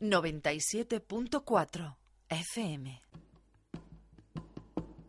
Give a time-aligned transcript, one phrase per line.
[0.00, 1.96] 97.4
[2.28, 3.02] FM.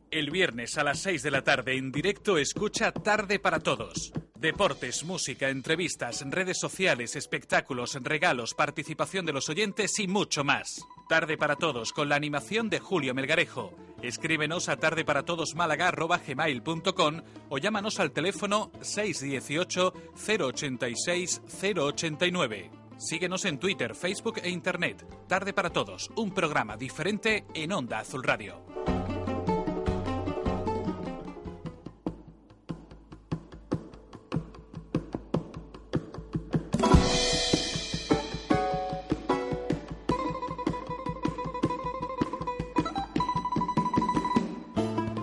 [0.09, 4.13] El viernes a las 6 de la tarde en directo escucha Tarde para Todos.
[4.35, 10.79] Deportes, música, entrevistas, redes sociales, espectáculos, regalos, participación de los oyentes y mucho más.
[11.09, 13.73] Tarde para Todos con la animación de Julio Melgarejo.
[14.01, 22.76] Escríbenos a tardeparatodos.málaga.gmail.com o llámanos al teléfono 618 086 089.
[22.99, 25.05] Síguenos en Twitter, Facebook e Internet.
[25.27, 28.59] Tarde para Todos, un programa diferente en Onda Azul Radio.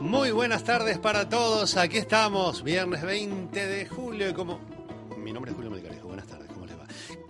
[0.00, 1.76] Muy buenas tardes para todos.
[1.76, 4.32] Aquí estamos, viernes 20 de julio.
[4.32, 4.60] Como.
[5.18, 5.63] Mi nombre es Julio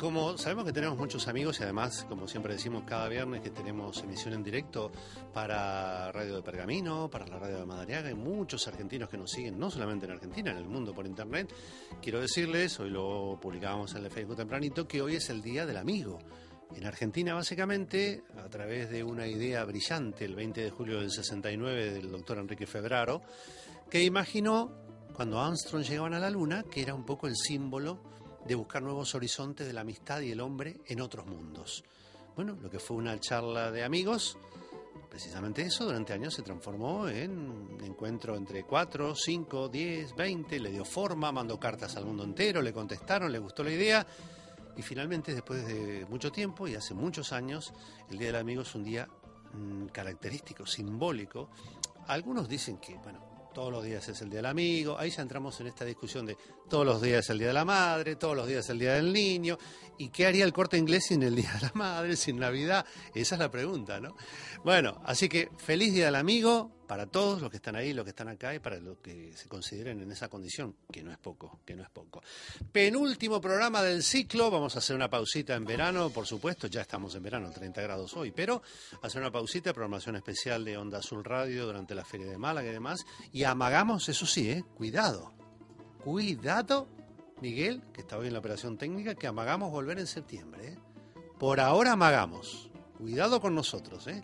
[0.05, 4.03] Como sabemos que tenemos muchos amigos y además, como siempre decimos cada viernes, que tenemos
[4.03, 4.93] emisión en directo
[5.33, 9.59] para Radio de Pergamino, para la Radio de Madariaga y muchos argentinos que nos siguen,
[9.59, 11.51] no solamente en Argentina, en el mundo por internet.
[12.03, 15.79] Quiero decirles, hoy lo publicábamos en el Facebook tempranito, que hoy es el Día del
[15.79, 16.19] Amigo.
[16.77, 21.95] En Argentina, básicamente, a través de una idea brillante, el 20 de julio del 69,
[21.95, 23.23] del doctor Enrique Febraro,
[23.89, 24.71] que imaginó,
[25.15, 28.13] cuando Armstrong llegaban a la Luna, que era un poco el símbolo
[28.45, 31.85] de buscar nuevos horizontes de la amistad y el hombre en otros mundos.
[32.37, 34.37] Bueno, lo que fue una charla de amigos,
[35.09, 40.85] precisamente eso, durante años se transformó en encuentro entre 4, 5, 10, 20, le dio
[40.85, 44.07] forma, mandó cartas al mundo entero, le contestaron, le gustó la idea
[44.77, 47.73] y finalmente, después de mucho tiempo y hace muchos años,
[48.11, 49.09] el Día del Amigo es un día
[49.53, 51.51] mm, característico, simbólico.
[52.09, 54.99] Algunos dicen que, bueno, todos los días es el Día del Amigo.
[54.99, 56.37] Ahí ya entramos en esta discusión de
[56.69, 58.95] todos los días es el Día de la Madre, todos los días es el Día
[58.95, 59.57] del Niño.
[59.97, 62.85] ¿Y qué haría el corte inglés sin el Día de la Madre, sin Navidad?
[63.15, 64.17] Esa es la pregunta, ¿no?
[64.65, 68.11] Bueno, así que feliz Día del Amigo para todos los que están ahí, los que
[68.11, 71.61] están acá y para los que se consideren en esa condición, que no es poco,
[71.65, 72.23] que no es poco.
[72.73, 77.15] Penúltimo programa del ciclo, vamos a hacer una pausita en verano, por supuesto, ya estamos
[77.15, 78.63] en verano, 30 grados hoy, pero
[79.03, 82.73] hacer una pausita, programación especial de Onda Azul Radio durante la Feria de Málaga y
[82.73, 84.65] demás, y amagamos, eso sí, ¿eh?
[84.77, 85.33] cuidado,
[86.03, 86.89] cuidado,
[87.41, 90.69] Miguel, que está hoy en la operación técnica, que amagamos volver en septiembre.
[90.69, 90.79] ¿eh?
[91.39, 94.23] Por ahora amagamos, cuidado con nosotros, ¿eh?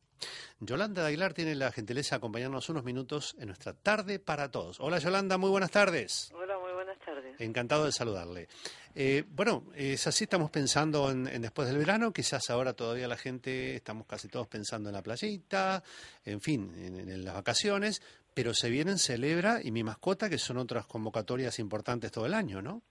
[0.60, 4.78] Yolanda de Aguilar tiene la gentileza de acompañarnos unos minutos en nuestra tarde para todos.
[4.80, 6.30] Hola Yolanda, muy buenas tardes.
[6.32, 7.40] Hola, muy buenas tardes.
[7.40, 8.48] Encantado de saludarle.
[8.94, 13.16] Eh, bueno, es así, estamos pensando en, en, después del verano, quizás ahora todavía la
[13.16, 15.82] gente, estamos casi todos pensando en la playita,
[16.24, 18.00] en fin, en, en las vacaciones,
[18.32, 22.62] pero se vienen Celebra y Mi Mascota, que son otras convocatorias importantes todo el año,
[22.62, 22.82] ¿no?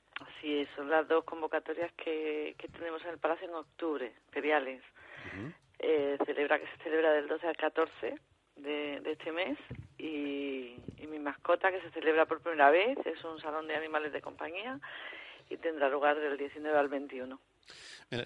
[0.75, 4.81] Son las dos convocatorias que, que tenemos en el Palacio en octubre, feriales.
[5.25, 5.53] Uh -huh.
[5.79, 8.15] eh, celebra que se celebra del 12 al 14
[8.57, 9.57] de, de este mes
[9.97, 14.11] y, y, mi mascota que se celebra por primera vez es un salón de animales
[14.11, 14.79] de compañía
[15.49, 17.39] y tendrá lugar del 19 al 21.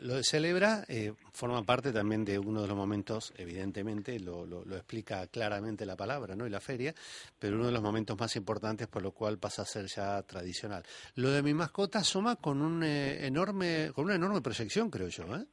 [0.02, 4.66] Lo de Celebra eh, forma parte también de uno de los momentos, evidentemente, lo, lo,
[4.66, 6.46] lo, explica claramente la palabra ¿no?
[6.46, 6.94] y la feria,
[7.40, 10.84] pero uno de los momentos más importantes por lo cual pasa a ser ya tradicional.
[11.16, 15.24] Lo de mi mascota asoma con, un, eh, enorme, con una enorme proyección, creo yo.
[15.24, 15.46] ¿eh?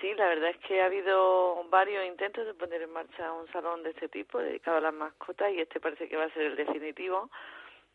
[0.00, 3.82] Sí, la verdad es que ha habido varios intentos de poner en marcha un salón
[3.82, 6.56] de este tipo dedicado a las mascotas y este parece que va a ser el
[6.56, 7.30] definitivo.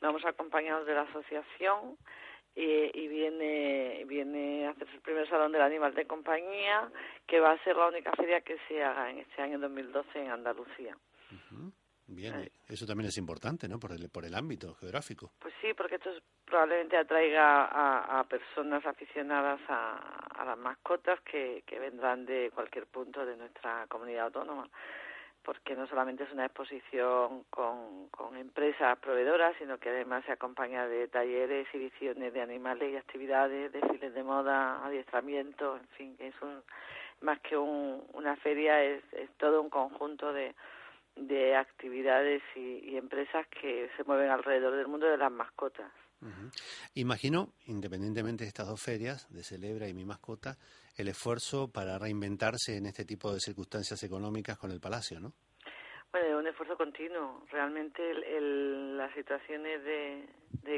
[0.02, 1.98] Vamos acompañados de la asociación
[2.56, 6.90] y, y viene viene a hacerse el primer salón del animal de compañía
[7.28, 10.31] que va a ser la única feria que se haga en este año 2012 en
[10.31, 10.98] Andalucía.
[12.07, 12.51] Bien, eh.
[12.68, 13.80] eso también es importante, ¿no?
[13.80, 15.31] Por el, por el ámbito geográfico.
[15.40, 16.10] Pues sí, porque esto
[16.44, 17.66] probablemente atraiga
[18.19, 24.25] a, personas aficionadas a, las mascotas que, que vendrán de cualquier punto de nuestra comunidad
[24.25, 24.68] autónoma
[25.44, 31.08] porque no solamente es una exposición con, empresas proveedoras, sino que además se acompaña de
[31.08, 36.62] talleres, exhibiciones de animales y actividades, desfiles de moda, adiestramiento, en fin, es un,
[37.22, 40.56] más que un, una feria, es, es todo un conjunto de,
[41.16, 45.92] de actividades y, empresas que se mueven alrededor del mundo de las mascotas.
[46.95, 50.57] Imagino, independientemente de estas dos ferias, de Celebra y Mi Mascota,
[50.98, 55.33] el esfuerzo para reinventarse en este tipo de circunstancias económicas con el Palacio, ¿no?
[56.12, 57.44] Bueno, un esfuerzo continuo.
[57.51, 58.01] Realmente
[58.98, 60.27] las situaciones de,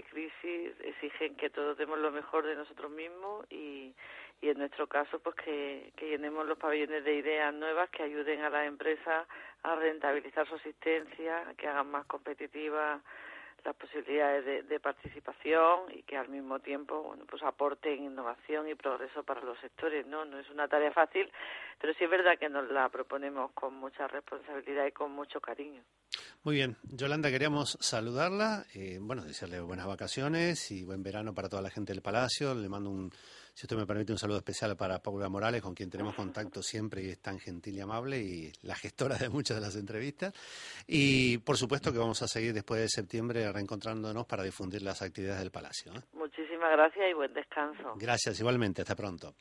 [0.10, 3.96] crisis exigen que todos demos lo mejor de nosotros mismos y,
[4.42, 8.42] y en nuestro caso pues que, que llenemos los pabellones de ideas nuevas que ayuden
[8.42, 9.28] a las empresas
[9.64, 13.02] a rentabilizar su asistencia, que hagan más competitiva
[13.64, 19.24] las posibilidades de, participación y que al mismo tiempo bueno pues aporten innovación y progreso
[19.24, 21.32] para los sectores no no es una tarea fácil
[21.80, 25.84] pero sí es verdad que nos la proponemos con mucha responsabilidad y con mucho cariño.
[26.44, 26.78] Muy bien.
[26.84, 31.94] Yolanda queríamos saludarla eh, bueno desearle buenas vacaciones y buen verano para toda la gente
[31.94, 32.56] del Palacio.
[32.56, 33.12] Le mando un
[33.54, 37.04] si usted me permite un saludo especial para Paula Morales, con quien tenemos contacto siempre
[37.04, 40.34] y es tan gentil y amable y la gestora de muchas de las entrevistas.
[40.88, 45.42] Y por supuesto que vamos a seguir después de septiembre reencontrándonos para difundir las actividades
[45.42, 45.94] del Palacio.
[45.94, 46.02] ¿eh?
[46.14, 47.94] Muchísimas gracias y buen descanso.
[47.98, 48.82] Gracias, igualmente.
[48.82, 49.36] Hasta pronto.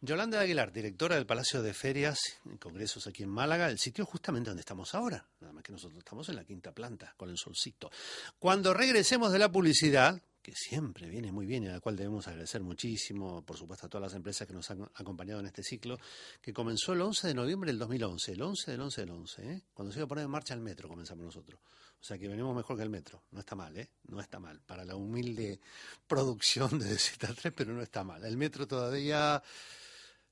[0.00, 4.50] Yolanda Aguilar, directora del Palacio de Ferias y Congresos aquí en Málaga, el sitio justamente
[4.50, 5.24] donde estamos ahora.
[5.40, 7.90] Nada más que nosotros estamos en la quinta planta, con el solcito.
[8.38, 12.26] Cuando regresemos de la publicidad, que siempre viene muy bien y a la cual debemos
[12.26, 15.98] agradecer muchísimo, por supuesto, a todas las empresas que nos han acompañado en este ciclo,
[16.40, 19.62] que comenzó el 11 de noviembre del 2011, el 11 del 11 del 11, ¿eh?
[19.72, 21.60] cuando se iba a poner en marcha el metro comenzamos nosotros.
[22.00, 23.88] O sea que venimos mejor que el metro, no está mal, ¿eh?
[24.08, 25.60] no está mal, para la humilde
[26.06, 28.24] producción de Z3, pero no está mal.
[28.24, 29.40] El metro todavía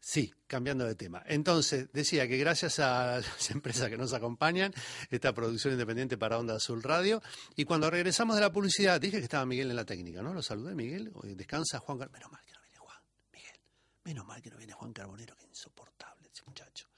[0.01, 1.23] Sí, cambiando de tema.
[1.27, 4.73] Entonces, decía que gracias a las empresas que nos acompañan,
[5.11, 7.23] esta producción independiente para Onda Azul Radio,
[7.55, 10.33] y cuando regresamos de la publicidad, dije que estaba Miguel en la técnica, ¿no?
[10.33, 11.13] Lo saludé, Miguel.
[11.37, 12.29] Descansa Juan Carbonero.
[12.29, 12.99] Menos mal que no viene Juan,
[13.33, 13.61] Miguel.
[14.05, 16.89] Menos mal que no viene Juan Carbonero, que insoportable ese muchacho.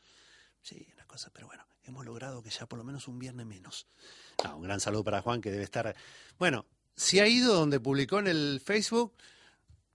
[0.62, 3.88] Sí, una cosa, pero bueno, hemos logrado que ya por lo menos un viernes menos.
[4.54, 5.94] un gran saludo para Juan, que debe estar.
[6.38, 9.14] Bueno, si ha ido donde publicó en el Facebook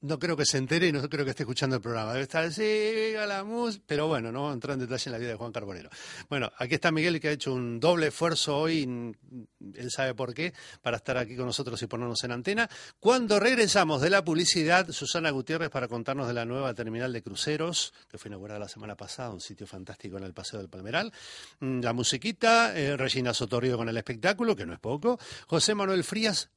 [0.02, 2.12] no creo que se entere y no creo que esté escuchando el programa.
[2.14, 5.18] Debe estar, sí, la mus, pero bueno, no vamos a entrar en detalle en la
[5.18, 5.90] vida de Juan Carbonero.
[6.30, 10.54] Bueno, aquí está Miguel que ha hecho un doble esfuerzo hoy, él sabe por qué,
[10.82, 12.70] para estar aquí con nosotros y ponernos en antena.
[13.00, 17.94] Cuando regresamos de la publicidad, Susana Gutiérrez para contarnos de la nueva terminal de cruceros,
[18.08, 21.12] que fue inaugurada la semana pasada, un sitio fantástico en el Paseo del Palmeral.
[21.60, 25.20] Mm, la musiquita, eh, Regina Sotorrio con el espectáculo, que no es poco.
[25.48, 26.50] José Manuel Frías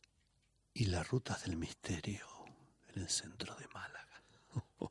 [0.75, 2.30] y las rutas del misterio
[2.95, 4.23] en el centro de Málaga.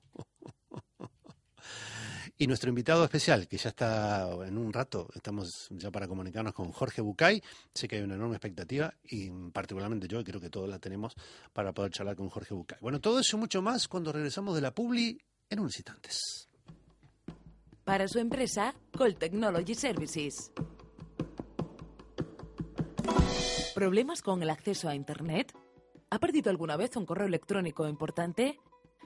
[2.42, 6.72] Y nuestro invitado especial, que ya está en un rato, estamos ya para comunicarnos con
[6.72, 7.44] Jorge Bucay.
[7.74, 11.16] Sé que hay una enorme expectativa y particularmente yo creo que todos la tenemos
[11.52, 12.78] para poder charlar con Jorge Bucay.
[12.80, 15.20] Bueno, todo eso y mucho más cuando regresamos de la Publi
[15.50, 16.48] en unos instantes.
[17.84, 20.54] Para su empresa, Col Technology Services.
[23.76, 25.54] ¿Problemas con el acceso a Internet?
[26.12, 28.60] ¿Ha perdido alguna vez un correo electrónico importante?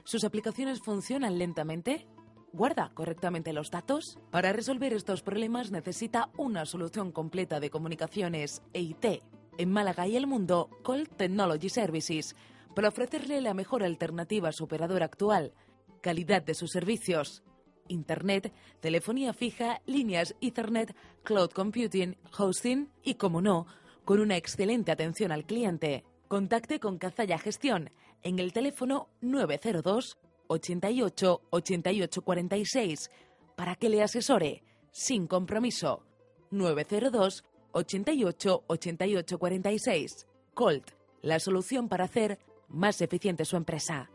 [0.04, 2.06] ¿Sus aplicaciones funcionan lentamente?
[2.50, 4.18] ¿Guarda correctamente los datos?
[4.30, 9.22] Para resolver estos problemas necesita una solución completa de comunicaciones e IT.
[9.58, 12.34] En Málaga y el mundo, Call Technology Services,
[12.74, 15.52] para ofrecerle la mejor alternativa a su operador actual,
[16.00, 17.42] calidad de sus servicios,
[17.86, 23.66] Internet, telefonía fija, líneas Ethernet, cloud computing, hosting y, como no,
[24.06, 26.04] con una excelente atención al cliente.
[26.34, 27.90] Contacte con Cazalla Gestión
[28.24, 33.10] en el teléfono 902 88 88 46
[33.54, 36.02] para que le asesore sin compromiso.
[36.50, 40.26] 902 88 88 46.
[40.54, 40.90] Colt,
[41.22, 44.10] la solución para hacer más eficiente su empresa.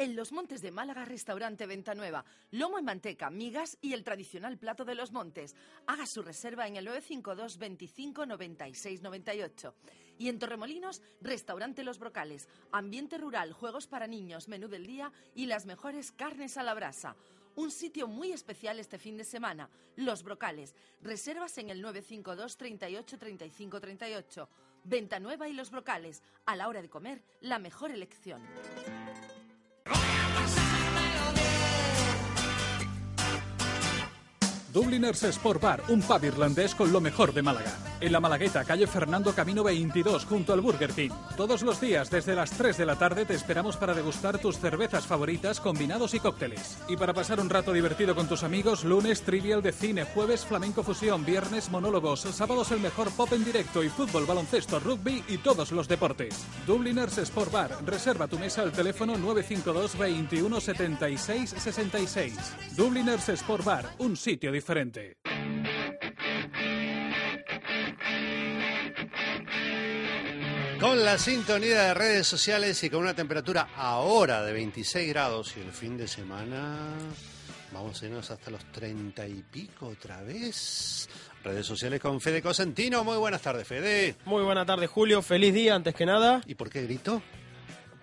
[0.00, 2.24] En Los Montes de Málaga, restaurante Venta Nueva.
[2.52, 5.56] Lomo en manteca, migas y el tradicional plato de los montes.
[5.88, 9.74] Haga su reserva en el 952 25 96 98.
[10.18, 12.48] Y en Torremolinos, restaurante Los Brocales.
[12.70, 17.16] Ambiente rural, juegos para niños, menú del día y las mejores carnes a la brasa.
[17.56, 20.76] Un sitio muy especial este fin de semana, Los Brocales.
[21.02, 24.48] Reservas en el 952 38 35 38.
[24.84, 26.22] Venta Nueva y Los Brocales.
[26.46, 28.40] A la hora de comer, la mejor elección.
[34.72, 37.87] Dubliners Sport Bar, un pub irlandés con lo mejor de Málaga.
[38.00, 41.10] En la Malagueta, calle Fernando Camino 22, junto al Burger King.
[41.36, 45.04] Todos los días, desde las 3 de la tarde, te esperamos para degustar tus cervezas
[45.04, 46.78] favoritas, combinados y cócteles.
[46.88, 50.84] Y para pasar un rato divertido con tus amigos, lunes trivial de cine, jueves flamenco
[50.84, 55.72] fusión, viernes monólogos, sábados el mejor pop en directo y fútbol, baloncesto, rugby y todos
[55.72, 56.46] los deportes.
[56.68, 62.36] Dubliners Sport Bar, reserva tu mesa al teléfono 952 21 76 66.
[62.76, 65.16] Dubliners Sport Bar, un sitio diferente.
[70.80, 75.60] Con la sintonía de redes sociales y con una temperatura ahora de 26 grados y
[75.60, 76.94] el fin de semana
[77.72, 81.08] vamos a irnos hasta los 30 y pico otra vez.
[81.42, 83.02] Redes sociales con Fede Cosentino.
[83.02, 84.14] Muy buenas tardes, Fede.
[84.24, 85.20] Muy buena tarde, Julio.
[85.20, 86.42] Feliz día, antes que nada.
[86.46, 87.22] ¿Y por qué grito?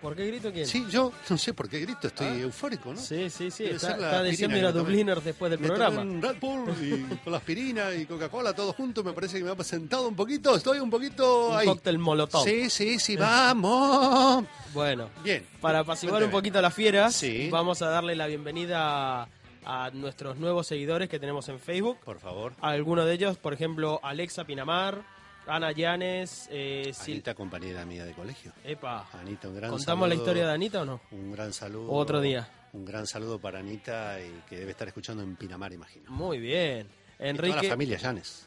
[0.06, 0.66] ¿Por qué grito quién?
[0.66, 2.38] Sí, yo no sé por qué grito, estoy Ah.
[2.42, 3.00] eufórico, ¿no?
[3.00, 3.50] sí, sí.
[3.50, 4.84] sí, Debe Está, la está diciendo a tomé.
[4.84, 5.96] Dubliners después del Me programa.
[5.96, 9.44] tomé un Red Bull y con la aspirina y Coca-Cola todo junto, me parece que
[9.44, 11.66] me ha sentado un poquito, estoy un poquito Un ahí.
[11.66, 12.44] cóctel molotov.
[12.44, 14.44] Sí, sí, sí, vamos.
[14.72, 15.44] Bueno, Bien.
[15.60, 17.48] para apaciguar un poquito las fieras, Sí.
[17.50, 19.28] vamos a darle la bienvenida a,
[19.64, 21.98] a nuestros nuevos seguidores que tenemos en Facebook.
[22.04, 22.52] Por favor.
[22.60, 25.02] Algunos de ellos, por ejemplo, Alexa Pinamar,
[25.46, 28.52] Ana Llanes, eh, Sil- Anita, compañera mía de colegio.
[28.64, 29.08] Epa.
[29.12, 31.00] Anita, un gran ¿Contamos la historia de Anita o no?
[31.12, 31.92] Un gran saludo.
[31.92, 32.48] Otro día.
[32.72, 36.10] Un gran saludo para Anita y que debe estar escuchando en Pinamar, imagino.
[36.10, 36.86] Muy bien.
[36.86, 38.46] Y toda Enrique, la familia Llanes.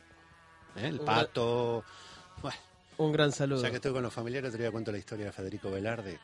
[0.75, 0.87] ¿Eh?
[0.87, 1.83] El Un pato.
[2.41, 2.57] Bueno,
[2.97, 3.61] un gran saludo.
[3.63, 6.19] ya que estoy con los familiares, te voy a contar la historia de Federico Velarde.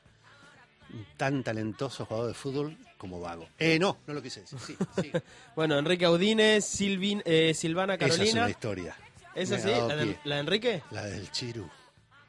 [1.18, 3.48] Tan talentoso jugador de fútbol como vago.
[3.58, 4.60] Eh, no, no lo quise decir.
[4.60, 5.12] Sí, sí.
[5.56, 8.42] Bueno, Enrique Audines, Silvin, eh, Silvana Esa es Carolina.
[8.42, 8.96] una historia.
[9.36, 9.70] ¿Esa Me sí?
[9.70, 10.20] ha dado ¿La de, pie.
[10.24, 10.84] la de Enrique?
[10.92, 11.70] La del Chiru,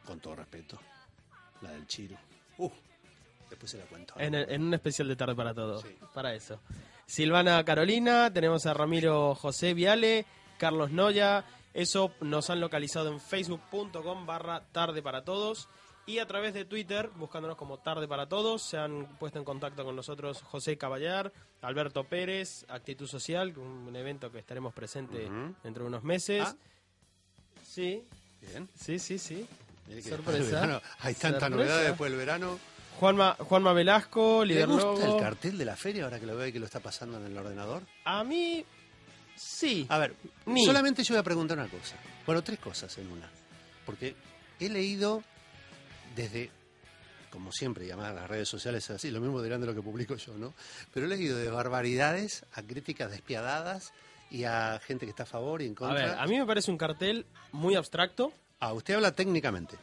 [0.05, 0.79] con todo respeto.
[1.63, 2.17] La del Chiru.
[2.59, 2.71] Uh,
[3.49, 4.15] después se la cuento.
[4.19, 5.83] En, el- en un especial de tarde para todos.
[5.83, 5.97] Sí.
[6.13, 6.61] Para eso.
[7.07, 10.27] Silvana Carolina, tenemos a Ramiro José Viale,
[10.59, 11.45] Carlos Noya.
[11.73, 15.69] Eso nos han localizado en facebook.com barra tarde para todos.
[16.07, 19.85] Y a través de Twitter, buscándonos como Tarde para Todos, se han puesto en contacto
[19.85, 21.33] con nosotros José Caballar,
[21.63, 25.55] Alberto Pérez, Actitud Social, un evento que estaremos presentes Ujú.
[25.65, 26.45] dentro de unos meses.
[26.47, 26.57] Ah.
[27.77, 28.03] Sí,
[28.41, 28.69] Bien.
[28.75, 29.47] sí, sí, sí.
[30.09, 30.81] Sorpresa.
[31.01, 31.49] hay tanta Sorpresa.
[31.51, 32.59] novedad después del verano.
[32.99, 35.15] Juanma, Juanma Velasco, ¿Le líder gusta logo.
[35.17, 37.27] el cartel de la feria ahora que lo veo y que lo está pasando en
[37.27, 37.83] el ordenador?
[38.07, 38.65] A mí,
[39.37, 39.85] sí.
[39.91, 40.15] A ver,
[40.47, 40.65] Ni.
[40.65, 41.97] solamente yo voy a preguntar una cosa.
[42.25, 43.29] Bueno, tres cosas en una.
[43.85, 44.17] Porque
[44.59, 45.23] he leído
[46.15, 46.51] desde,
[47.29, 50.17] como siempre, además las redes sociales es así, lo mismo dirán de lo que publico
[50.17, 50.55] yo, ¿no?
[50.95, 53.93] Pero he leído de barbaridades a críticas despiadadas
[54.31, 55.95] y a gente que está a favor y en A contra.
[56.07, 58.33] ver, a mí me parece un cartel muy abstracto.
[58.61, 59.77] Ah, usted habla técnicamente.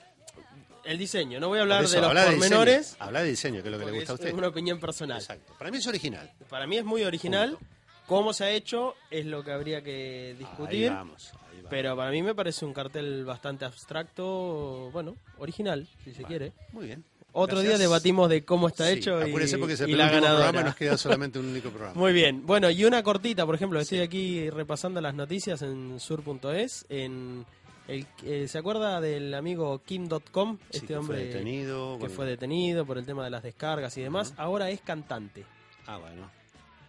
[0.83, 2.77] El diseño, no voy a hablar eso, de los habla pormenores.
[2.91, 3.03] diseño.
[3.05, 4.33] Habla de diseño, que es lo que le gusta a es usted.
[4.33, 5.17] una opinión personal.
[5.17, 5.53] Exacto.
[5.57, 6.29] Para mí es original.
[6.49, 7.51] Para mí es muy original.
[7.57, 7.65] Punto.
[8.05, 10.89] Cómo se ha hecho es lo que habría que discutir.
[10.89, 11.31] Ahí vamos.
[11.33, 11.67] ahí vamos.
[11.69, 16.53] Pero para mí me parece un cartel bastante abstracto, bueno, original, si se Vale, quiere.
[16.73, 17.05] Muy bien.
[17.35, 17.79] Otro Gracias.
[17.79, 20.35] día debatimos de cómo está Sí, hecho y, porque es el y la ganadora.
[20.45, 21.99] programa y nos queda solamente un único programa.
[21.99, 22.45] Muy bien.
[22.45, 26.85] Bueno, y una cortita, por ejemplo, estoy aquí repasando las noticias en sur.es.
[26.89, 27.45] En
[27.87, 30.57] el, eh, ¿Se acuerda del amigo Kim.com?
[30.69, 31.93] Sí, Este que hombre fue detenido.
[31.95, 32.15] que bueno.
[32.15, 34.33] fue detenido por el tema de las descargas y demás.
[34.37, 35.43] Ahora es cantante.
[35.87, 36.29] Ah, bueno.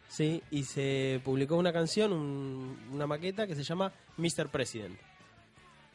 [0.08, 4.48] Sí, y se publicó una canción, un- una maqueta que se llama Mr.
[4.50, 4.96] President.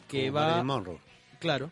[0.08, 0.64] Que Como va.
[0.64, 1.00] Monroe.
[1.40, 1.72] Claro.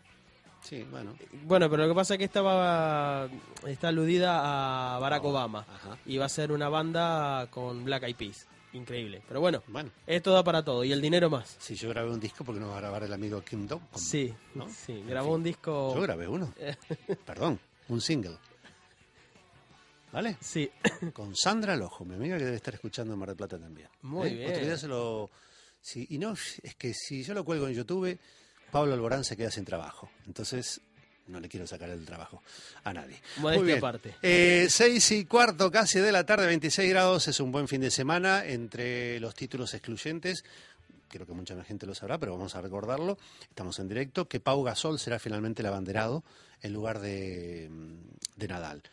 [0.61, 1.15] Sí, bueno.
[1.43, 3.29] Bueno, pero lo que pasa es que esta va-
[3.65, 5.65] está aludida a Barack Obama.
[5.69, 5.97] ajá.
[6.05, 8.47] Y va a ser una banda con Black Eyed Peas.
[8.73, 9.23] Increíble.
[9.27, 10.83] Pero bueno, Bueno, esto da para todo.
[10.83, 11.55] Y el dinero más.
[11.59, 13.81] si yo grabé un disco, porque no va a grabar el amigo Kim Dog?
[13.95, 14.69] Sí, ¿no?
[14.69, 14.91] sí.
[14.91, 15.35] En Grabó fin.
[15.35, 15.95] un disco.
[15.95, 16.53] Yo grabé uno.
[17.25, 18.37] Perdón, un single.
[20.11, 20.37] ¿Vale?
[20.41, 20.69] Sí.
[21.13, 23.89] Con Sandra Lojo, mi amiga que debe estar escuchando en Mar del Plata también.
[24.01, 24.33] Muy ¿Eh?
[24.35, 24.49] bien.
[24.51, 25.29] Otro día se lo...
[25.81, 28.17] sí, y no, es que si yo lo cuelgo en YouTube,
[28.71, 30.09] Pablo Alborán se queda sin trabajo.
[30.25, 30.81] Entonces,
[31.27, 32.41] no le quiero sacar el trabajo
[32.83, 33.19] a nadie.
[33.37, 33.77] Modestia Muy bien.
[33.79, 34.15] aparte.
[34.21, 37.91] Eh, seis y cuarto casi de la tarde, 26 grados, es un buen fin de
[37.91, 40.43] semana entre los títulos excluyentes.
[41.09, 43.17] Creo que mucha gente lo sabrá, pero vamos a recordarlo.
[43.49, 46.23] Estamos en directo, que Pau Gasol será finalmente el abanderado
[46.61, 47.69] en lugar de,
[48.35, 48.83] de Nadal.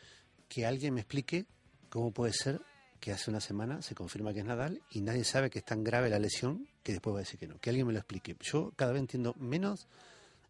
[0.48, 1.44] Que alguien me explique
[1.88, 2.60] cómo puede ser
[3.04, 5.84] que hace una semana se confirma que es Nadal y nadie sabe que es tan
[5.84, 7.58] grave la lesión que después va a decir que no.
[7.58, 8.34] Que alguien me lo explique.
[8.40, 9.88] Yo cada vez entiendo menos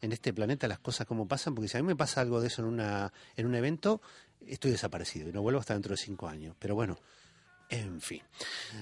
[0.01, 2.47] en este planeta las cosas como pasan, porque si a mí me pasa algo de
[2.47, 4.01] eso en, una, en un evento,
[4.47, 6.55] estoy desaparecido y no vuelvo hasta dentro de cinco años.
[6.57, 6.97] Pero bueno,
[7.71, 8.23] en fin.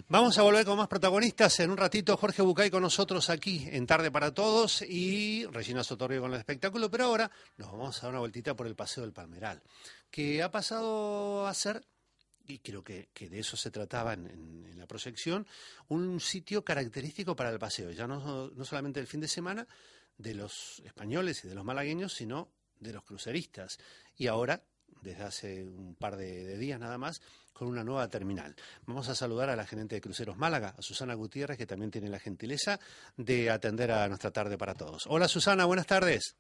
[0.07, 1.59] Vamos a volver con más protagonistas.
[1.61, 6.21] En un ratito, Jorge Bucay con nosotros aquí en Tarde para Todos y Regina Sotorio
[6.21, 6.91] con el espectáculo.
[6.91, 9.62] Pero ahora nos vamos a dar una vueltita por el Paseo del Palmeral,
[10.11, 11.87] que ha pasado a ser
[12.46, 15.46] y creo que, de eso se trataba en, la proyección,
[15.88, 19.66] un sitio característico para el paseo, ya no, no solamente el fin de semana
[20.18, 22.49] de los españoles y de los malagueños, sino
[22.80, 23.78] de los cruceristas.
[24.16, 24.62] Y ahora,
[25.00, 27.20] desde hace un par de, días nada más,
[27.52, 28.54] con una nueva terminal.
[28.87, 32.08] Vamos a saludar a la gerente de Cruceros Málaga, a Susana Gutiérrez, que también tiene
[32.08, 32.80] la gentileza
[33.16, 35.04] de atender a nuestra tarde para todos.
[35.06, 36.37] Hola Susana, buenas tardes.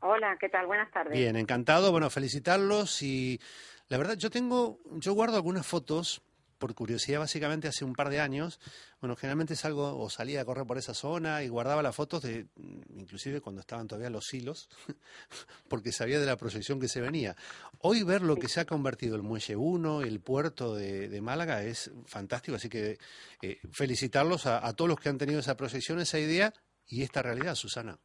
[0.00, 0.66] Hola, ¿qué tal?
[0.66, 1.12] Buenas tardes.
[1.12, 1.90] Bien, encantado.
[1.90, 3.40] Bueno, felicitarlos y
[3.88, 6.22] la verdad, yo tengo, yo guardo algunas fotos
[6.58, 8.60] por curiosidad básicamente hace un par de años.
[9.00, 12.46] Bueno, generalmente salgo o salía a correr por esa zona y guardaba las fotos de,
[12.56, 14.68] mm, inclusive cuando estaban todavía los hilos,
[15.68, 17.36] porque sabía de la proyección que se venía.
[17.80, 21.90] Hoy ver lo que se ha convertido el Muelle 1, el puerto de, Málaga, es
[22.06, 22.56] fantástico.
[22.56, 22.98] Así que
[23.42, 26.52] eh, felicitarlos a, a todos los que han tenido esa proyección, esa idea
[26.86, 27.98] y esta realidad, Susana.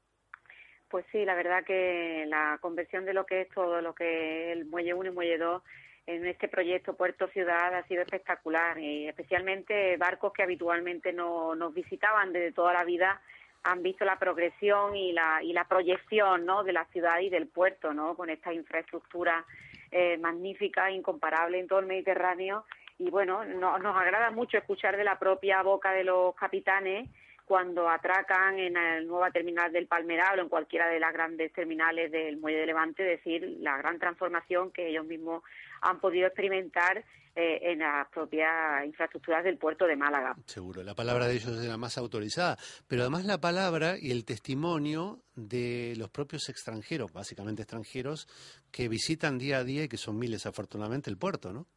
[0.91, 4.65] Pues sí, la verdad que la conversión de lo que es todo lo que el
[4.65, 5.63] Muelle 1 y Muelle 2
[6.07, 11.73] en este proyecto Puerto Ciudad ha sido espectacular y especialmente barcos que habitualmente no nos
[11.73, 13.21] visitaban desde toda la vida
[13.63, 16.63] han visto la progresión y la, y la proyección ¿no?
[16.63, 18.15] de la ciudad y del puerto ¿no?
[18.15, 19.45] con esta infraestructura
[19.91, 22.65] eh, magnífica, incomparable en todo el Mediterráneo
[22.97, 27.09] y bueno, nos agrada mucho escuchar de la propia boca de los capitanes
[27.51, 32.09] cuando atracan en la nueva terminal del Palmeral o en cualquiera de las grandes terminales
[32.09, 35.43] del Muelle de Levante, decir la gran transformación que ellos mismos
[35.81, 37.03] han podido experimentar
[37.35, 40.33] eh, en las propias infraestructuras del puerto de Málaga.
[40.45, 44.23] Seguro, la palabra de ellos es la más autorizada, pero además la palabra y el
[44.23, 48.29] testimonio de los propios extranjeros, básicamente extranjeros,
[48.71, 51.67] que visitan día a día y que son miles afortunadamente el puerto, ¿no?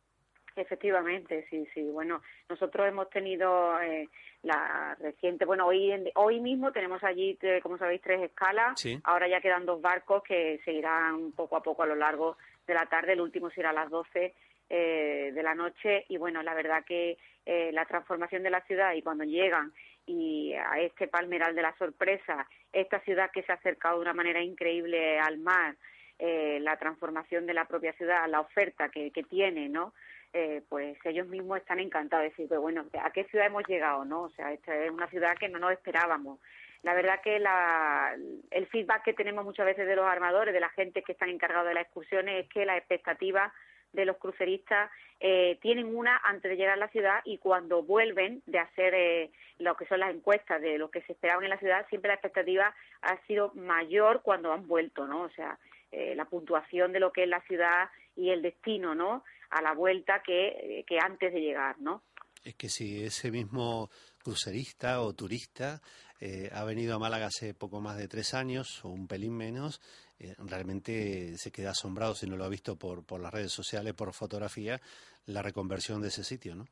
[0.57, 1.83] Efectivamente, sí, sí.
[1.83, 4.09] Bueno, nosotros hemos tenido eh,
[4.43, 8.81] la reciente, bueno, hoy hoy mismo tenemos allí, eh, como sabéis, tres escalas.
[9.03, 12.37] Ahora ya quedan dos barcos que seguirán poco a poco a lo largo
[12.69, 13.15] de la tarde.
[13.15, 14.33] El último será a las 12
[14.71, 16.05] eh, de la noche.
[16.09, 19.71] Y bueno, la verdad que la transformación de la ciudad y cuando llegan
[20.07, 24.15] y a este palmeral de la sorpresa, esta ciudad que se ha acercado de una
[24.15, 25.77] manera increíble al mar,
[26.19, 29.93] la transformación de la propia ciudad, la oferta que, que tiene, ¿no?
[30.37, 34.05] Eh, pues ellos mismos están encantados de decir, pues bueno, ¿a qué ciudad hemos llegado?
[34.05, 36.41] no O sea, esta es una ciudad que no nos esperábamos.
[36.83, 38.17] La verdad que la,
[38.51, 41.69] el feedback que tenemos muchas veces de los armadores, de la gente que están encargados
[41.69, 43.53] de las excursiones, es que las expectativas
[43.93, 48.43] de los cruceristas eh, tienen una antes de llegar a la ciudad y cuando vuelven
[48.47, 51.59] de hacer eh, lo que son las encuestas de lo que se esperaban en la
[51.59, 55.23] ciudad, siempre la expectativa ha sido mayor cuando han vuelto, ¿no?
[55.23, 55.61] O sea,
[55.93, 59.23] la puntuación de lo que es la ciudad y el destino, ¿no?
[59.51, 62.03] A la vuelta que, que antes de llegar, ¿no?
[62.43, 63.91] Es que si ese mismo
[64.23, 65.81] crucerista o turista
[66.21, 69.81] eh, ha venido a Málaga hace poco más de tres años o un pelín menos,
[70.19, 73.95] eh, realmente se queda asombrado si no lo ha visto por, por las redes sociales,
[73.95, 74.81] por fotografía,
[75.27, 76.67] la reconversión de ese sitio, ¿no?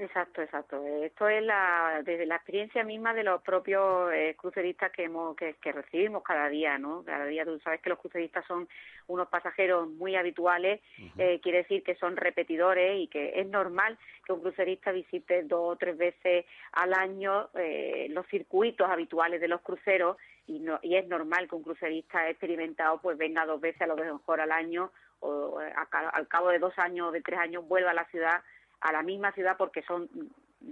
[0.00, 0.82] Exacto, exacto.
[1.04, 5.72] Esto es la, desde la experiencia misma de los propios eh, cruceristas que, hemos, que,
[5.72, 7.04] recibimos cada día, ¿no?
[7.04, 8.66] Cada día tú sabes que los cruceristas son
[9.08, 10.80] unos pasajeros muy habituales,
[11.18, 15.74] eh, quiere decir que son repetidores y que es normal que un crucerista visite dos
[15.74, 20.96] o tres veces al año eh, los circuitos habituales de los cruceros y, no, y
[20.96, 24.92] es normal que un crucerista experimentado pues venga dos veces a lo mejor al año
[25.22, 28.40] o al cabo de dos años o de tres años vuelva a la ciudad
[28.80, 30.08] a la misma ciudad porque son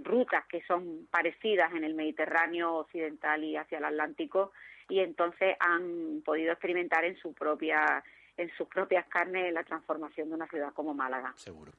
[0.03, 4.51] rutas que son parecidas en el Mediterráneo occidental y hacia el Atlántico
[4.87, 8.03] y entonces han podido experimentar en su propia
[8.37, 11.33] en sus propias carnes la transformación de una ciudad como Málaga.
[11.35, 11.73] Seguro.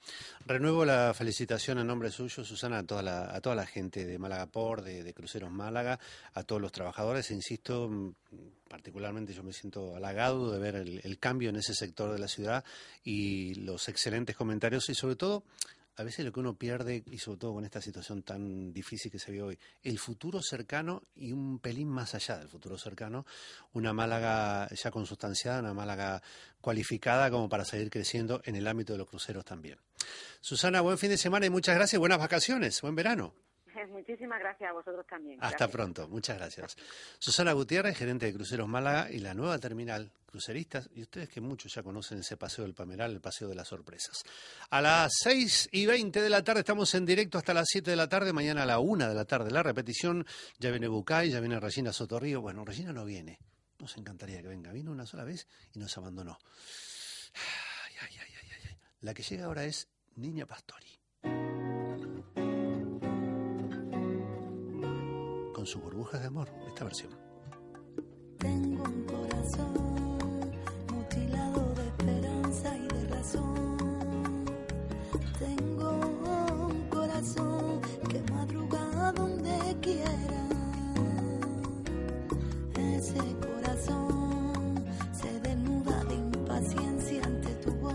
[0.45, 4.19] Renuevo la felicitación en nombre suyo, Susana, a toda la, a toda la gente de
[4.19, 5.99] Málaga Por, de, Cruceros Málaga,
[6.35, 7.31] a todos los trabajadores.
[7.31, 8.13] Insisto, mm,
[8.69, 12.63] particularmente yo me siento halagado de ver el cambio en ese sector de la ciudad
[13.03, 15.45] y los excelentes comentarios y sobre todo
[16.01, 19.19] a veces lo que uno pierde, y sobre todo con esta situación tan difícil que
[19.19, 23.27] se ve hoy, el futuro cercano y un pelín más allá del futuro cercano,
[23.75, 26.23] una Málaga ya consustanciada, una Málaga
[26.63, 29.79] cualificada como para seguir creciendo en el ámbito de los cruceros también.
[30.41, 33.35] Susana, buen fin de semana y muchas gracias, buenas vacaciones, buen verano.
[33.89, 35.39] Muchísimas gracias a vosotros también.
[35.43, 36.77] Hasta pronto, muchas gracias.
[37.19, 41.75] Susana Gutiérrez, gerente de Cruceros Málaga y la nueva terminal cruceristas, y ustedes que muchos
[41.75, 44.23] ya conocen ese paseo del Pameral, el paseo de las sorpresas.
[44.71, 47.97] A las 6 y 20 de la tarde estamos en directo hasta las 7 de
[47.97, 50.25] la tarde, mañana a la 1 de la tarde la repetición,
[50.59, 53.41] ya viene Bucay, ya viene Regina Sotorrío, bueno, Regina no viene,
[53.79, 56.39] nos encantaría que venga, vino una sola vez y nos abandonó.
[59.01, 61.00] la que llega ahora es Niña Pastori.
[65.71, 67.13] sus burbujas de amor, esta versión.
[68.39, 70.19] Tengo un corazón
[70.93, 74.45] mutilado de esperanza y de razón.
[75.39, 75.91] Tengo
[76.67, 80.43] un corazón que madruga donde quiera.
[82.75, 87.95] Ese corazón se desnuda de impaciencia ante tu voz.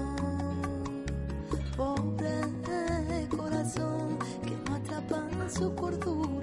[1.75, 6.34] Pobre corazón que no atrapa su cordura.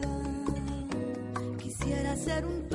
[2.12, 2.68] Un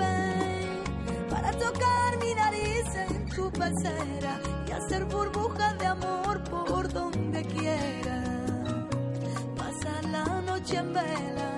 [1.29, 8.23] para tocar mi nariz en tu pecera y hacer burbujas de amor por donde quiera.
[9.55, 11.56] Pasar la noche en vela,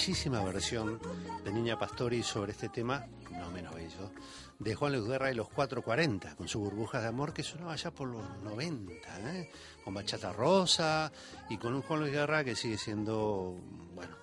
[0.00, 0.98] bellísima versión
[1.44, 4.10] de Niña Pastori sobre este tema, no menos bello,
[4.58, 7.90] de Juan Luis Guerra y los 440, con su burbujas de amor que sonaba ya
[7.90, 8.94] por los 90,
[9.30, 9.50] ¿eh?
[9.84, 11.12] con Bachata Rosa
[11.50, 13.58] y con un Juan Luis Guerra que sigue siendo,
[13.94, 14.16] bueno,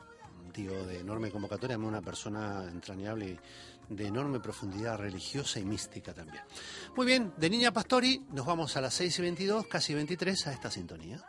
[0.43, 3.37] un tío de enorme convocatoria, una persona entrañable
[3.87, 6.41] y de enorme profundidad religiosa y mística también.
[6.95, 10.53] Muy bien, de Niña Pastori nos vamos a las 6 y 22, casi 23, a
[10.53, 11.23] esta sintonía.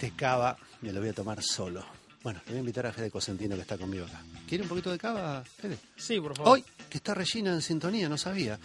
[0.00, 1.84] Este cava me lo voy a tomar solo.
[2.22, 4.20] Bueno, le voy a invitar a Fede Cosentino que está conmigo acá.
[4.48, 5.76] ¿Quiere un poquito de cava, Fede?
[5.96, 6.52] Sí, por favor.
[6.52, 8.60] Hoy, que está Regina en sintonía, no sabía.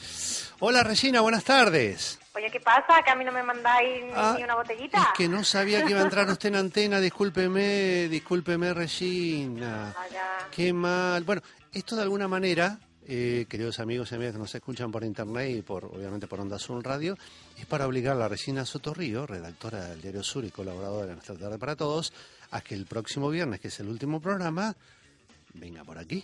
[0.60, 2.20] Hola Regina, buenas tardes.
[2.36, 3.02] Oye, ¿qué pasa?
[3.04, 5.00] ¿Que a mí no me mandáis Ah, ni una botellita?
[5.00, 9.92] Es que no sabía que iba a entrar usted en antena, discúlpeme, discúlpeme Regina.
[9.98, 10.24] Vaya.
[10.52, 11.24] Qué mal.
[11.24, 11.42] Bueno,
[11.72, 15.62] esto de alguna manera, eh, queridos amigos y amigas que nos escuchan por internet y
[15.62, 17.18] por obviamente por Onda Azul Radio,
[17.58, 21.36] es para obligar a la Regina Sotorrío, redactora del Diario Sur y colaboradora de Nuestra
[21.36, 22.14] Tarde para Todos,
[22.52, 24.76] a que el próximo viernes, que es el último programa,
[25.54, 26.24] venga por aquí.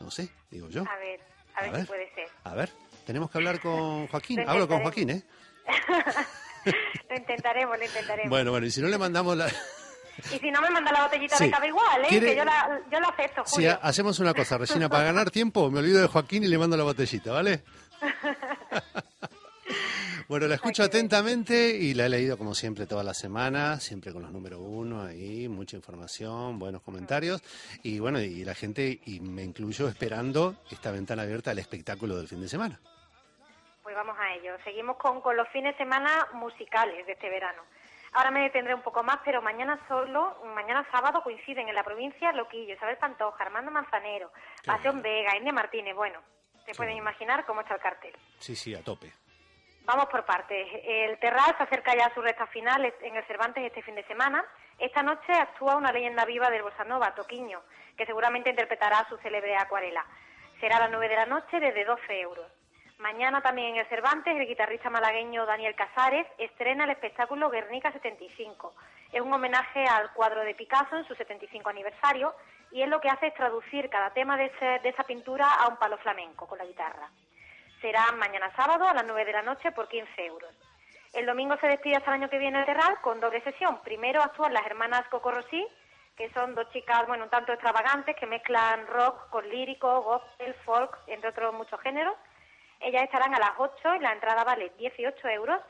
[0.00, 0.82] No sé, digo yo.
[0.82, 1.20] A ver,
[1.54, 1.80] a ver, A ver.
[1.82, 2.28] si puede ser.
[2.44, 2.70] A ver,
[3.06, 4.40] tenemos que hablar con Joaquín.
[4.44, 4.82] Lo Hablo con.
[4.82, 5.22] Joaquín, ¿eh?
[7.10, 8.30] lo intentaremos, lo intentaremos.
[8.30, 9.50] Bueno, bueno, y si no le mandamos la...
[10.32, 11.44] Y si no me manda la botellita Sí.
[11.44, 12.08] de cava igual, ¿eh?
[12.08, 13.70] ¿Quiere- Que yo la, yo la acepto, Julio.
[13.72, 16.76] ha- hacemos una cosa, Regina, para ganar tiempo, me olvido de Joaquín y le mando
[16.76, 17.62] la botellita, ¿vale?
[20.28, 24.22] Bueno, la escucho atentamente y la he leído como siempre toda la semana, siempre con
[24.22, 27.42] los número uno ahí, mucha información, buenos comentarios
[27.82, 32.28] y bueno, y la gente, y me incluyo esperando esta ventana abierta al espectáculo del
[32.28, 32.78] fin de semana.
[33.82, 34.52] Pues vamos a ello.
[34.62, 37.62] Seguimos con, con los fines de semana musicales de este verano.
[38.12, 42.32] Ahora me detendré un poco más, pero mañana solo, mañana sábado coinciden en la provincia
[42.32, 44.32] Loquillo, Isabel Pantoja, Armando Manzanero,
[44.64, 45.94] Pasión Vega, India Martínez.
[45.94, 46.20] Bueno,
[46.64, 48.16] se pueden imaginar cómo está el cartel.
[48.38, 49.12] Sí, sí, a tope.
[49.84, 50.68] Vamos por partes.
[50.84, 54.04] El Terral se acerca ya a su recta final en el Cervantes este fin de
[54.04, 54.44] semana.
[54.78, 57.62] Esta noche actúa una leyenda viva del Bossa Nova, Toquiño,
[57.96, 60.04] que seguramente interpretará su célebre acuarela.
[60.60, 62.46] Será a las 9 de la noche desde 12 euros.
[63.00, 68.74] Mañana también en el Cervantes el guitarrista malagueño Daniel Casares estrena el espectáculo Guernica 75.
[69.10, 72.34] Es un homenaje al cuadro de Picasso en su 75 aniversario
[72.70, 74.52] y él lo que hace es traducir cada tema de,
[74.84, 77.08] esa pintura a un palo flamenco con la guitarra.
[77.80, 80.54] Será mañana sábado a las 9 de la noche por 15 euros.
[81.14, 83.80] El domingo se despide hasta el año que viene el Terral con doble sesión.
[83.80, 85.32] Primero actúan las hermanas Coco
[86.18, 90.98] que son dos chicas, bueno, un tanto extravagantes, que mezclan rock con lírico, gospel, folk,
[91.06, 92.14] entre otros muchos géneros.
[92.80, 95.60] Ellas estarán a las 8 y la entrada vale 18 euros.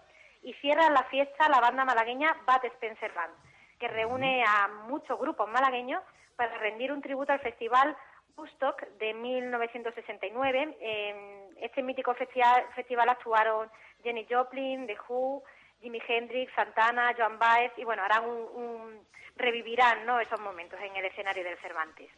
[0.43, 3.35] Y cierran la fiesta la banda malagueña Bat Spencer Band,
[3.79, 6.03] que reúne a muchos grupos malagueños
[6.35, 7.95] para rendir un tributo al festival
[8.37, 10.77] Woodstock de 1969.
[10.81, 13.71] En este mítico festival, festival actuaron
[14.03, 15.43] Jenny Joplin, The Who,
[15.81, 20.21] Jimi Hendrix, Santana, Joan Baez y bueno, harán un, revivirán ¿no?
[20.21, 22.11] esos momentos en el escenario del Cervantes.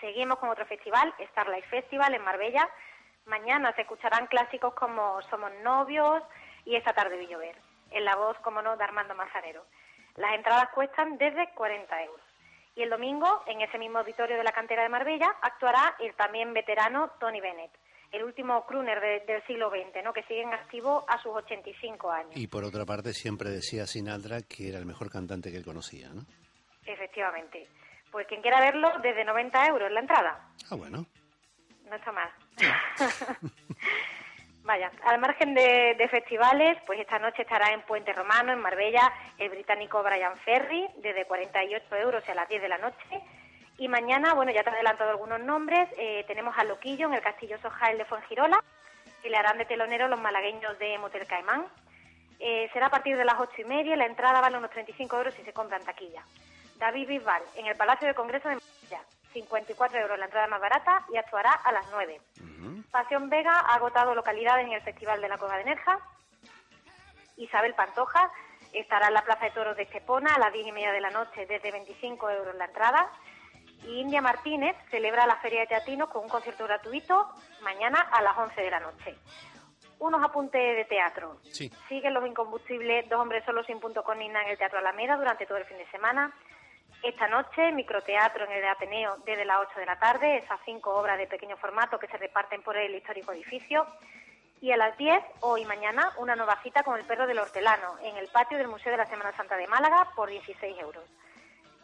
[0.00, 2.68] Seguimos con otro festival, Starlight Festival en Marbella.
[3.26, 6.22] Mañana se escucharán clásicos como Somos novios
[6.64, 7.56] y Esta tarde vi llover,
[7.90, 9.64] en la voz, como no, de Armando Manzanero.
[10.16, 12.20] Las entradas cuestan desde 40 euros.
[12.76, 16.52] Y el domingo, en ese mismo auditorio de la cantera de Marbella, actuará el también
[16.54, 17.72] veterano Tony Bennett
[18.12, 20.12] el último crooner del siglo XX, ¿no?
[20.12, 22.36] que sigue en activo a sus 85 años.
[22.36, 26.10] Y por otra parte, siempre decía Sinatra que era el mejor cantante que él conocía,
[26.10, 26.22] ¿no?
[26.84, 27.66] Efectivamente.
[28.10, 30.48] Pues quien quiera verlo, desde 90 euros la entrada.
[30.70, 31.06] Ah, bueno.
[31.88, 32.30] No está mal.
[34.64, 39.50] Vaya, al margen de, festivales, pues esta noche estará en Puente Romano, en Marbella, el
[39.50, 43.22] británico Brian Ferry, desde 48 euros a las 10 de la noche
[43.82, 47.20] y mañana, bueno, ya te he adelantado algunos nombres, eh, tenemos a Loquillo en el
[47.20, 48.62] Castillo Sojael de Fuengirola,
[49.22, 51.66] que le harán de telonero los malagueños de Motel Caimán.
[52.38, 55.34] Eh, será a partir de las ocho y media, la entrada vale unos 35 euros
[55.34, 56.22] si se compra en taquilla.
[56.76, 61.04] David Bisbal, en el Palacio de Congreso de Marbella, 54 euros la entrada más barata
[61.12, 62.20] y actuará a las 9.
[62.90, 65.98] Pasión Vega ha agotado localidades en el Festival de la Cueva de Nerja.
[67.36, 68.30] Isabel Pantoja
[68.72, 71.10] estará en la Plaza de Toros de Estepona a las 10 y media de la
[71.10, 73.10] noche desde 25 euros la entrada.
[73.84, 77.28] Y India Martínez celebra la Feria de Teatinos con un concierto gratuito
[77.62, 79.16] mañana a las 11 de la noche.
[79.98, 81.38] Unos apuntes de teatro.
[81.88, 85.46] Siguen los incombustibles Dos hombres solos sin punto con Nina en el Teatro Alameda durante
[85.46, 86.32] todo el fin de semana.
[87.02, 91.18] Esta noche, microteatro en el Ateneo desde las 8 de la tarde, esas cinco obras
[91.18, 93.84] de pequeño formato que se reparten por el histórico edificio.
[94.60, 97.98] Y a las 10, hoy y mañana, una nueva cita con el perro del hortelano
[98.04, 101.02] en el patio del Museo de la Semana Santa de Málaga por 16 euros.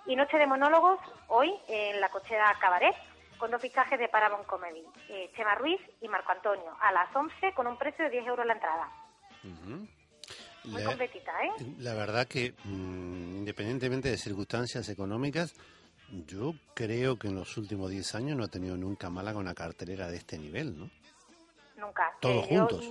[0.07, 2.95] Y noche de monólogos hoy en la cochera Cabaret,
[3.39, 7.55] con dos fichajes de Paramount Comedy, eh, Chema Ruiz y Marco Antonio, a las 11
[7.55, 8.89] con un precio de 10 euros la entrada.
[10.69, 11.51] Muy la, completita, ¿eh?
[11.79, 15.55] La verdad que, mm, independientemente de circunstancias económicas,
[16.27, 19.55] yo creo que en los últimos 10 años no ha tenido nunca mala con una
[19.55, 20.91] cartelera de este nivel, ¿no?
[21.77, 22.13] Nunca.
[22.21, 22.85] Todos juntos.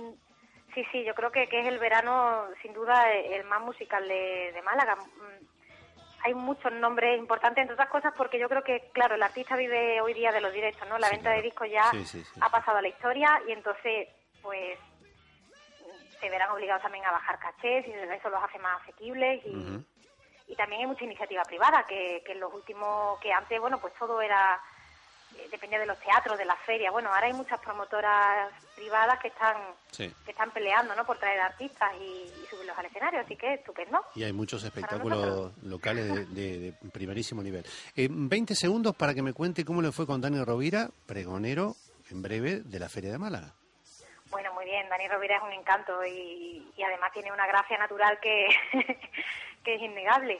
[0.74, 4.52] sí, sí, yo creo que, que, es el verano, sin duda, el más musical de,
[4.52, 4.96] de Málaga.
[4.96, 5.44] Mm,
[6.24, 10.00] hay muchos nombres importantes, entre otras cosas, porque yo creo que, claro, el artista vive
[10.00, 10.98] hoy día de los directos, ¿no?
[10.98, 11.90] La venta de discos ya
[12.40, 14.08] ha pasado a la historia y entonces,
[14.42, 14.78] pues,
[16.20, 19.84] se verán obligados también a bajar cachés y eso los hace más asequibles y,
[20.52, 23.92] y también hay mucha iniciativa privada, que, que en los últimos, que antes, bueno, pues
[23.94, 24.60] todo era
[25.38, 26.92] eh, dependía de los teatros, de las ferias.
[26.92, 29.56] Bueno, ahora hay muchas promotoras privadas que están
[29.96, 31.04] que están peleando ¿no?
[31.04, 34.00] por traer artistas y, subirlos al escenario, así que estupendo.
[34.14, 37.64] Y hay muchos espectáculos locales de, primerísimo nivel.
[37.94, 41.74] Eh, 20 segundos para que me cuente cómo le fue con Dani Rovira, pregonero
[42.10, 43.54] en breve de la Feria de Málaga.
[44.68, 48.48] Bien, Dani Rovira es un encanto y, además tiene una gracia natural que,
[49.64, 50.38] que es innegable.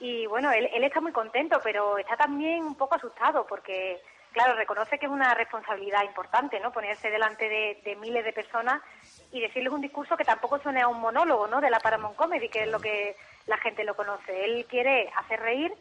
[0.00, 4.02] Y bueno, él, él está muy contento, pero está también un poco asustado porque
[4.32, 6.72] claro, reconoce que es una responsabilidad importante, ¿no?
[6.72, 8.82] Ponerse delante de, miles de personas
[9.30, 11.60] y decirles un discurso que tampoco suene a un monólogo, ¿no?
[11.60, 13.14] De la Paramount Comedy, que es lo que
[13.46, 14.44] la gente lo conoce.
[14.44, 15.72] Él quiere hacer reír,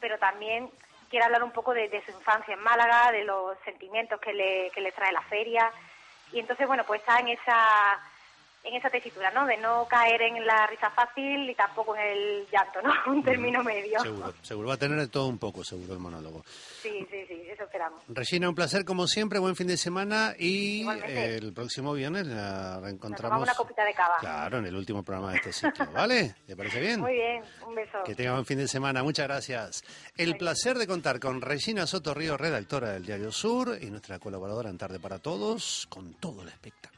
[0.00, 0.70] pero también
[1.08, 4.82] quiere hablar un poco de, su infancia en Málaga, de los sentimientos que le, que
[4.82, 5.72] le trae la feria.
[6.32, 7.98] Y entonces, bueno, pues está en esa
[8.68, 9.46] en esa tesitura, ¿no?
[9.46, 12.92] De no caer en la risa fácil y tampoco en el llanto, ¿no?
[13.12, 13.98] Un término medio.
[14.00, 14.68] Seguro, seguro.
[14.68, 16.44] Va a tener de todo un poco, seguro, el monólogo.
[16.46, 18.02] Sí, sí, sí, eso esperamos.
[18.08, 23.42] Regina, un placer como siempre, buen fin de semana y el próximo viernes la reencontramos.
[23.42, 24.16] una copita de cava.
[24.20, 26.34] Claro, en el último programa de este ciclo, ¿vale?
[26.46, 27.00] ¿Te parece bien?
[27.00, 27.98] Muy bien, un beso.
[28.04, 29.84] Que tenga buen fin de semana, muchas gracias.
[30.16, 34.70] El placer de contar con Regina Soto Río, redactora del Diario Sur y nuestra colaboradora
[34.70, 36.97] en Tarde para Todos, con todo el espectáculo.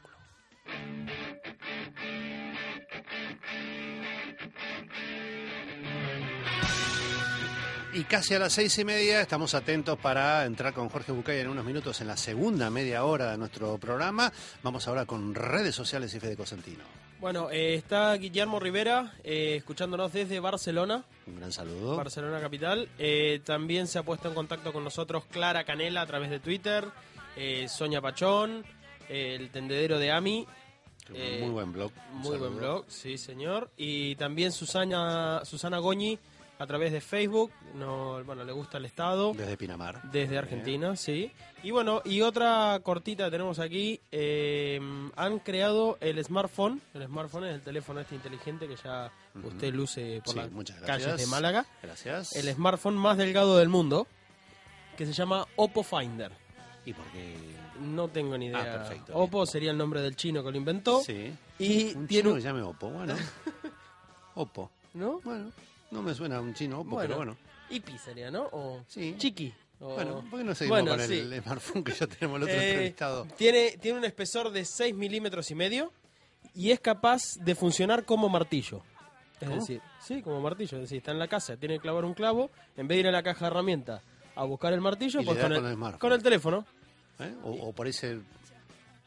[7.93, 11.49] Y casi a las seis y media estamos atentos para entrar con Jorge Bucay en
[11.49, 14.31] unos minutos en la segunda media hora de nuestro programa.
[14.63, 16.83] Vamos ahora con redes sociales y Fede Cosentino.
[17.19, 21.03] Bueno, eh, está Guillermo Rivera eh, escuchándonos desde Barcelona.
[21.27, 21.97] Un gran saludo.
[21.97, 22.87] Barcelona capital.
[22.97, 26.87] Eh, también se ha puesto en contacto con nosotros Clara Canela a través de Twitter,
[27.67, 28.65] Sonia Pachón,
[29.11, 30.47] el tendedero de Ami
[31.09, 31.91] muy buen blog.
[32.13, 33.69] Muy buen blog, sí, señor.
[33.77, 36.17] Y también Susana, Susana Goñi
[36.59, 37.51] a través de Facebook.
[37.75, 39.33] No, bueno, le gusta el estado.
[39.33, 40.01] Desde Pinamar.
[40.11, 41.31] Desde Argentina, sí.
[41.63, 43.99] Y bueno, y otra cortita que tenemos aquí.
[44.11, 44.79] Eh,
[45.15, 46.81] han creado el smartphone.
[46.93, 49.11] El smartphone es el teléfono este inteligente que ya
[49.43, 50.49] usted luce por las
[50.85, 51.65] calles de Málaga.
[51.81, 52.35] Gracias.
[52.35, 54.07] El smartphone más delgado del mundo.
[54.97, 56.31] Que se llama Oppo Finder.
[56.85, 57.60] ¿Y por qué?
[57.81, 58.59] No tengo ni idea.
[58.59, 59.13] Ah, perfecto.
[59.17, 61.01] Oppo sería el nombre del chino que lo inventó.
[61.01, 61.33] Sí.
[61.59, 63.15] Y un tiene chino un- que llame Oppo, bueno.
[64.35, 64.71] Oppo.
[64.93, 65.19] ¿No?
[65.23, 65.51] Bueno,
[65.91, 67.37] no me suena a un chino Oppo, pero bueno.
[67.69, 68.43] Ipi sería, ¿no?
[68.51, 69.15] O Sí.
[69.17, 69.53] Chiqui.
[69.79, 71.19] o- Bueno, ¿por qué no seguimos Bueno, con sí.
[71.19, 73.27] el smartphone que ya tenemos el otro Eh, entrevistado?
[73.37, 75.91] Tiene, tiene un espesor de 6 milímetros y medio
[76.53, 78.81] y es capaz de funcionar como martillo.
[79.39, 79.59] Es ¿Cómo?
[79.61, 80.77] decir, sí, como martillo.
[80.77, 83.07] Es decir, está en la casa, tiene que clavar un clavo, en vez de ir
[83.07, 84.03] a la caja de herramientas
[84.35, 85.99] a buscar el martillo, pues con con el, el smartphone.
[85.99, 86.65] con el teléfono.
[87.19, 87.33] ¿Eh?
[87.43, 88.19] O, o por ahí se,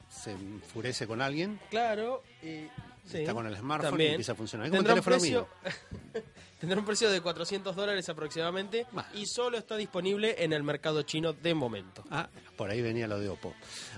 [0.09, 2.69] se enfurece con alguien, Claro, y
[3.07, 4.11] sí, está con el smartphone y también.
[4.13, 4.67] empieza a funcionar.
[4.67, 6.23] Es como el teléfono precio, mío.
[6.61, 9.07] tendrá un precio de 400 dólares aproximadamente Bah.
[9.15, 12.05] y solo está disponible en el mercado chino de momento.
[12.11, 13.53] Ah, por ahí venía lo de Oppo.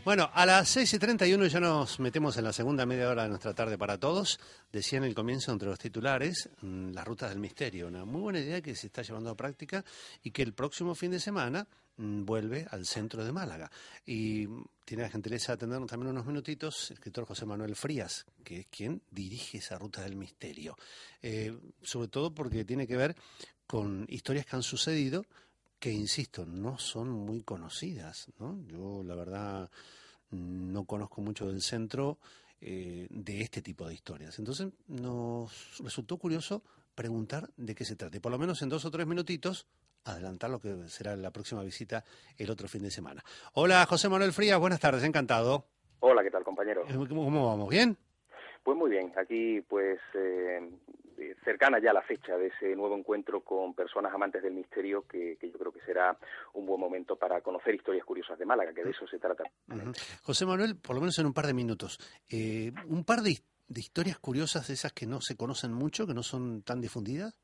[0.05, 3.29] Bueno, a las 6 y 31 ya nos metemos en la segunda media hora de
[3.29, 4.40] nuestra tarde para todos.
[4.77, 7.89] Decía en el comienzo entre los titulares, mm, las rutas del misterio.
[7.89, 9.83] Una muy buena idea que se está llevando a práctica
[10.23, 13.71] y que el próximo fin de semana mm, vuelve al centro de Málaga.
[14.05, 18.27] Y mm, tiene la gentileza de atendernos también unos minutitos el escritor José Manuel Frías,
[18.45, 20.77] que es quien dirige esa ruta del misterio.
[21.23, 23.17] Eh, sobre todo porque tiene que ver
[23.67, 25.25] con historias que han sucedido
[25.79, 28.27] que, insisto, no son muy conocidas.
[28.39, 28.62] ¿no?
[28.67, 29.71] Yo, la verdad,
[30.33, 32.19] no conozco mucho del centro
[32.61, 34.38] eh, de este tipo de historias.
[34.38, 36.62] Entonces, nos resultó curioso
[36.95, 38.16] preguntar de qué se trata.
[38.16, 39.66] Y por lo menos en dos o tres minutitos,
[40.05, 42.05] adelantar lo que será la próxima visita
[42.38, 43.25] el otro fin de semana.
[43.55, 45.66] Hola, José Manuel Frías, buenas tardes, encantado.
[46.01, 46.85] Hola, ¿qué tal, compañero?
[46.88, 47.69] Eh, ¿Cómo, cómo vamos?
[47.69, 47.97] ¿Bien?
[48.62, 50.71] Pues muy bien, aquí pues eh,
[51.18, 55.38] eh, cercana ya la fecha de ese nuevo encuentro con personas amantes del misterio que,
[55.40, 56.16] yo creo que será
[56.55, 59.44] un buen momento para conocer historias curiosas de Málaga, que de eso se trata.
[60.22, 61.98] José Manuel, por lo menos en un par de minutos,
[62.31, 66.14] eh, un par de, de historias curiosas de esas que no se conocen mucho, que
[66.14, 67.35] no son tan difundidas.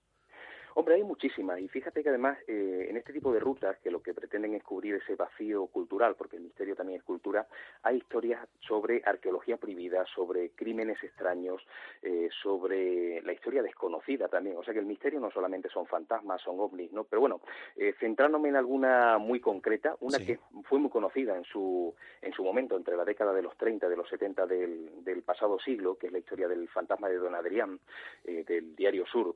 [0.74, 4.02] Hombre, hay muchísimas y fíjate que además eh, en este tipo de rutas que lo
[4.02, 7.46] que pretenden es cubrir ese vacío cultural, porque el misterio también es cultura,
[7.82, 11.62] hay historias sobre arqueología prohibida, sobre crímenes extraños,
[12.02, 14.56] eh, sobre la historia desconocida también.
[14.56, 17.04] O sea que el misterio no solamente son fantasmas, son ovnis, ¿no?
[17.04, 17.40] Pero bueno,
[17.76, 20.26] eh, centrándome en alguna muy concreta, una Sí.
[20.26, 23.88] que fue muy conocida en su en su momento entre la década de los 30
[23.88, 27.34] de los 70 del, del pasado siglo, que es la historia del fantasma de Don
[27.34, 27.78] Adrián
[28.24, 29.34] eh, del diario Sur.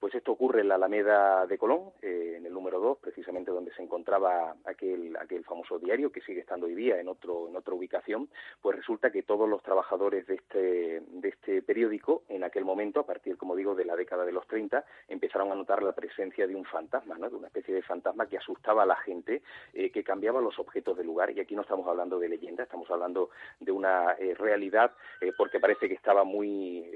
[0.00, 3.70] Pues esto ocurre en la Alameda de Colón, eh, en el número 2, precisamente donde
[3.74, 7.74] se encontraba aquel, aquel famoso diario que sigue estando hoy día en, otro, en otra
[7.74, 8.30] ubicación.
[8.62, 13.06] Pues resulta que todos los trabajadores de este, de este periódico, en aquel momento, a
[13.06, 16.56] partir, como digo, de la década de los 30, empezaron a notar la presencia de
[16.56, 17.28] un fantasma, ¿no?
[17.28, 19.42] de una especie de fantasma que asustaba a la gente,
[19.74, 21.30] eh, que cambiaba los objetos del lugar.
[21.30, 23.28] Y aquí no estamos hablando de leyenda, estamos hablando
[23.60, 24.92] de una eh, realidad,
[25.36, 26.88] porque parece que estaba muy.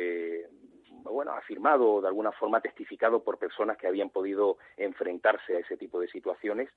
[1.04, 5.76] Bueno, afirmado o de alguna forma testificado por personas que habían podido enfrentarse a ese
[5.76, 6.70] tipo de situaciones.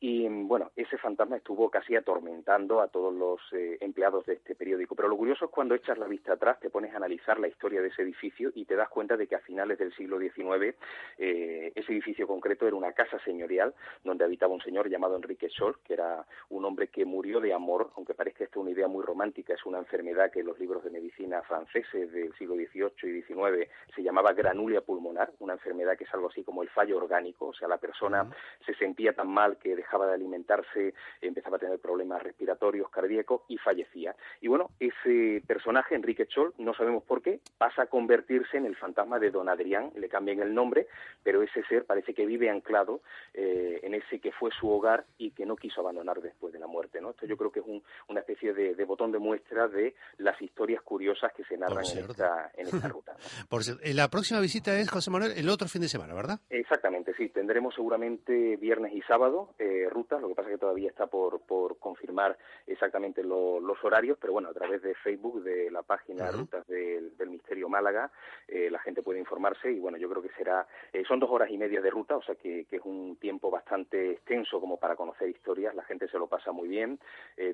[0.00, 4.94] Y bueno, ese fantasma estuvo casi atormentando a todos los eh, empleados de este periódico.
[4.94, 7.80] Pero lo curioso es cuando echas la vista atrás, te pones a analizar la historia
[7.80, 10.76] de ese edificio y te das cuenta de que a finales del siglo XIX
[11.18, 15.78] eh, ese edificio concreto era una casa señorial donde habitaba un señor llamado Enrique Scholl,
[15.84, 19.54] que era un hombre que murió de amor, aunque parezca esto una idea muy romántica,
[19.54, 24.02] es una enfermedad que los libros de medicina franceses del siglo XVIII y XIX se
[24.02, 27.68] llamaba granulia pulmonar, una enfermedad que es algo así como el fallo orgánico, o sea,
[27.68, 28.28] la persona
[28.64, 33.58] se sentía tan mal que dejaba de alimentarse, empezaba a tener problemas respiratorios, cardíacos y
[33.58, 34.14] fallecía.
[34.40, 38.76] Y bueno, ese personaje, Enrique Scholl, no sabemos por qué, pasa a convertirse en el
[38.76, 40.86] fantasma de Don Adrián, le cambian el nombre,
[41.22, 43.00] pero ese ser parece que vive anclado
[43.34, 46.66] eh, en ese que fue su hogar y que no quiso abandonar después de la
[46.66, 47.00] muerte.
[47.00, 47.10] ¿no?
[47.10, 50.40] Esto yo creo que es un- una especie de, de botón de muestra de las
[50.40, 53.12] historias curiosas que se narran en esta, en esta ruta.
[53.12, 53.18] ¿no?
[53.58, 56.38] Por cierto, eh, la próxima visita es, José Manuel, el otro fin de semana, ¿verdad?
[56.48, 57.28] Exactamente, sí.
[57.30, 61.78] Tendremos seguramente viernes y sábado eh, rutas, lo que pasa que todavía está por, por
[61.78, 62.38] confirmar
[62.68, 66.38] exactamente lo- los horarios, pero bueno, a través de Facebook, de la página Ujú.
[66.40, 68.12] Rutas del, del Misterio Málaga,
[68.46, 71.50] eh, la gente puede informarse y bueno, yo creo que será, eh, son dos horas
[71.50, 74.94] y media de ruta, o sea que, que es un tiempo bastante extenso como para
[74.94, 77.00] conocer historias, la gente se lo pasa muy bien,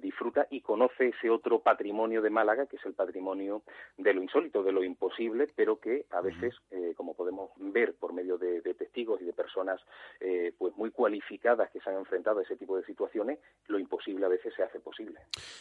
[0.02, 3.62] disfruta y conoce ese otro patrimonio de Málaga, que es el patrimonio
[3.96, 8.12] de lo insólito, de lo imposible, pero que a veces, eh, como podemos ver por
[8.12, 9.80] medio de, de testigos y de personas
[10.20, 14.26] eh, pues muy cualificadas que se han enfrentado a ese tipo de situaciones, lo imposible
[14.26, 15.20] a veces se hace posible.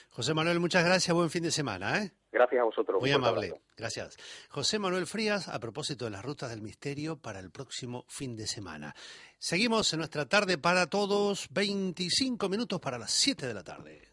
[0.10, 2.12] José Manuel, muchas gracias, buen fin de semana, ¿eh?
[2.32, 3.00] Gracias a vosotros.
[3.00, 4.18] Muy amable, gracias.
[4.50, 8.48] José Manuel Frías, a propósito de las rutas del misterio para el próximo fin de
[8.48, 8.96] semana.
[9.38, 14.13] Seguimos en nuestra tarde para todos, 25 minutos para las 7 de la tarde.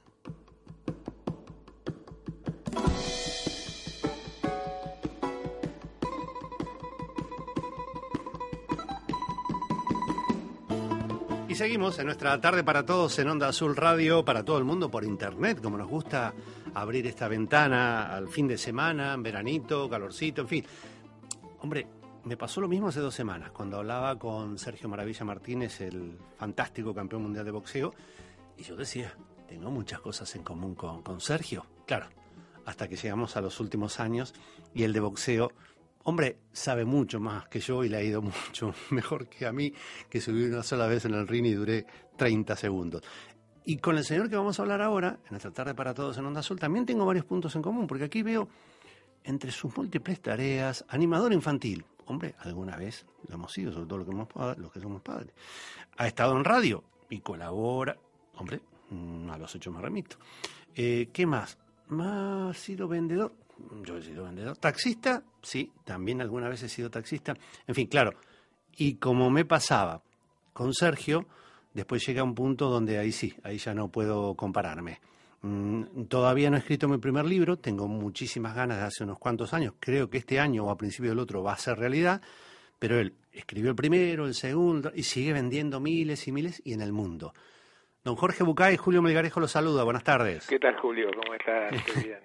[11.60, 15.04] Seguimos en nuestra tarde para todos en Onda Azul Radio, para todo el mundo por
[15.04, 16.32] internet, como nos gusta
[16.72, 20.64] abrir esta ventana al fin de semana, en veranito, calorcito, en fin.
[21.58, 21.86] Hombre,
[22.24, 26.94] me pasó lo mismo hace dos semanas, cuando hablaba con Sergio Maravilla Martínez, el fantástico
[26.94, 27.92] campeón mundial de boxeo,
[28.56, 29.14] y yo decía,
[29.46, 31.66] tengo muchas cosas en común con, con Sergio.
[31.86, 32.06] Claro,
[32.64, 34.32] hasta que llegamos a los últimos años
[34.72, 35.52] y el de boxeo
[36.04, 39.72] hombre, sabe mucho más que yo y le ha ido mucho mejor que a mí,
[40.08, 41.86] que subí una sola vez en el ring y duré
[42.16, 43.02] 30 segundos.
[43.64, 46.24] Y con el señor que vamos a hablar ahora, en esta tarde para todos en
[46.24, 48.48] Onda Azul, también tengo varios puntos en común, porque aquí veo
[49.24, 51.84] entre sus múltiples tareas, animador infantil.
[52.06, 55.32] Hombre, alguna vez lo hemos sido, sobre todo los que, somos, los que somos padres.
[55.98, 57.96] Ha estado en radio y colabora.
[58.36, 60.16] Hombre, mm, a los hechos me remito.
[60.74, 61.58] Eh, ¿Qué más?
[61.88, 63.32] Más sido vendedor
[63.84, 64.56] yo he sido vendedor.
[64.56, 67.34] Taxista, sí, también alguna vez he sido taxista.
[67.66, 68.12] En fin, claro.
[68.76, 70.02] Y como me pasaba
[70.52, 71.26] con Sergio,
[71.74, 75.00] después llega un punto donde ahí sí, ahí ya no puedo compararme.
[75.42, 79.54] Mm, todavía no he escrito mi primer libro, tengo muchísimas ganas de hace unos cuantos
[79.54, 82.20] años, creo que este año o a principio del otro va a ser realidad,
[82.78, 86.82] pero él escribió el primero, el segundo y sigue vendiendo miles y miles y en
[86.82, 87.32] el mundo.
[88.02, 89.84] Don Jorge Bucay, Julio Melgarejo lo saluda.
[89.84, 90.46] Buenas tardes.
[90.48, 91.10] ¿Qué tal, Julio?
[91.14, 91.70] ¿Cómo estás?
[92.02, 92.20] bien.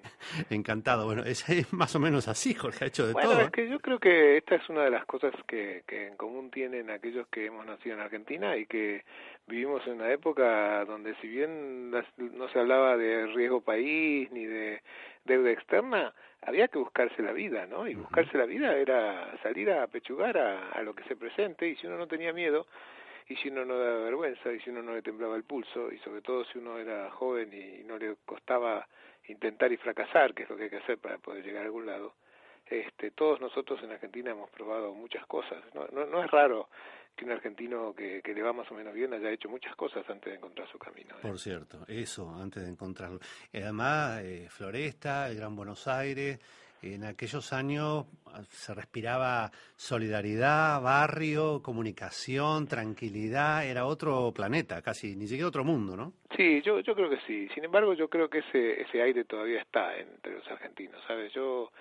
[0.49, 1.05] Encantado.
[1.05, 3.25] Bueno, es, más o menos así, Jorge ha hecho de todo.
[3.25, 6.15] Bueno, es que yo creo que esta es una de las cosas que, que en
[6.15, 9.03] común tienen aquellos que hemos nacido en Argentina y que
[9.47, 14.81] vivimos en una época donde si bien no se hablaba de riesgo país ni de
[15.25, 17.85] deuda externa, había que buscarse la vida, ¿no?
[17.85, 21.75] Y buscarse la vida era salir a pechugar a, a lo que se presente y
[21.75, 22.65] si uno no tenía miedo,
[23.27, 25.97] y si uno no daba vergüenza y si uno no le temblaba el pulso y
[25.99, 28.87] sobre todo si uno era joven y no le costaba
[29.27, 31.85] intentar y fracasar, que es lo que hay que hacer para poder llegar a algún
[31.85, 32.13] lado,
[32.67, 35.63] este, todos nosotros en Argentina hemos probado muchas cosas.
[35.73, 36.69] No, no, es raro
[37.15, 40.07] que un argentino que, que, le va más o menos bien haya hecho muchas cosas
[40.09, 41.15] antes de encontrar su camino.
[41.15, 41.21] ¿eh?
[41.21, 43.19] Por cierto, eso, antes de encontrarlo.
[43.53, 46.39] además, eh, Floresta, el Gran Buenos Aires,
[46.93, 55.27] en aquellos años ah, se respiraba solidaridad, barrio, comunicación, tranquilidad, era otro planeta, casi, ni
[55.27, 56.13] siquiera otro mundo, ¿no?
[56.35, 57.47] Sí, yo, yo creo que sí.
[57.53, 61.33] Sin embargo, yo creo que ese, ese aire todavía está entre los argentinos, ¿sabes?
[61.33, 61.71] Yo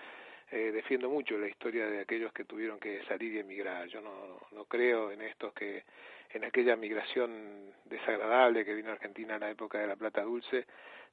[0.54, 3.88] eh, defiendo mucho la historia de aquellos que tuvieron que salir y emigrar.
[3.88, 5.82] Yo no, creo en estos que
[6.30, 10.64] en aquella migración desagradable que vino a Argentina en la época de la Plata Dulce,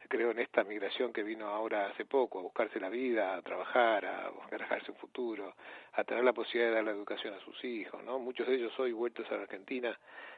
[0.08, 4.06] creo en esta migración que vino ahora hace poco, a buscarse la vida, a trabajar,
[4.06, 5.56] a buscar un futuro,
[5.94, 8.20] a tener la posibilidad de dar la educación a sus hijos, ¿no?
[8.20, 9.98] Muchos de ellos hoy vueltos a la Argentina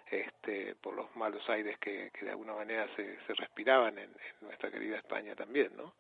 [0.09, 4.47] este, por los malos aires que, que de alguna manera se, se respiraban en, en
[4.47, 5.91] nuestra querida España también, ¿no?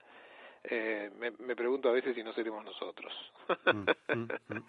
[0.63, 3.11] Eh, me, me, pregunto a veces si no seremos nosotros.
[3.65, 3.79] Mm,
[4.13, 4.63] mm, mm.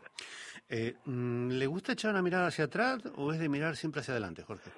[0.69, 4.43] Eh, ¿Le gusta echar una mirada hacia atrás o es de mirar siempre hacia adelante,
[4.43, 4.71] Jorge?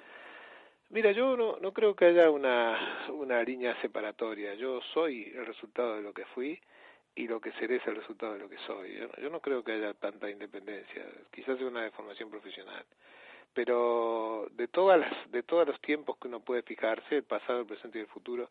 [0.89, 4.53] Mira, yo no, no creo que haya una, una línea separatoria.
[4.53, 6.59] Yo soy el resultado de lo que fui
[7.15, 8.95] y lo que seré es el resultado de lo que soy.
[8.95, 11.03] Yo, yo no creo que haya tanta independencia.
[11.31, 12.85] Quizás sea una deformación profesional.
[13.53, 17.65] Pero de todas las, de todos los tiempos que uno puede fijarse, el pasado, el
[17.65, 18.49] presente y el futuro,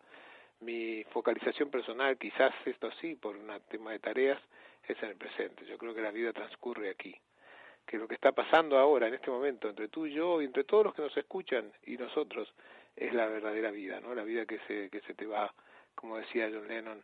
[0.61, 4.41] mi focalización personal, quizás esto sí, por un tema de tareas,
[4.87, 5.65] es en el presente.
[5.67, 7.15] Yo creo que la vida transcurre aquí.
[7.87, 10.65] Que lo que está pasando ahora, en este momento, entre tú y yo, y entre
[10.65, 12.53] todos los que nos escuchan y nosotros,
[12.97, 14.15] es la verdadera vida, ¿no?
[14.15, 15.55] La vida que se, que se te va,
[15.95, 17.03] como decía John Lennon,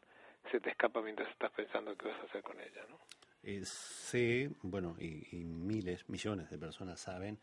[0.50, 2.98] se te escapa mientras estás pensando qué vas a hacer con ella, ¿no?
[3.44, 7.38] Eh, sí, bueno, y, y miles, millones de personas saben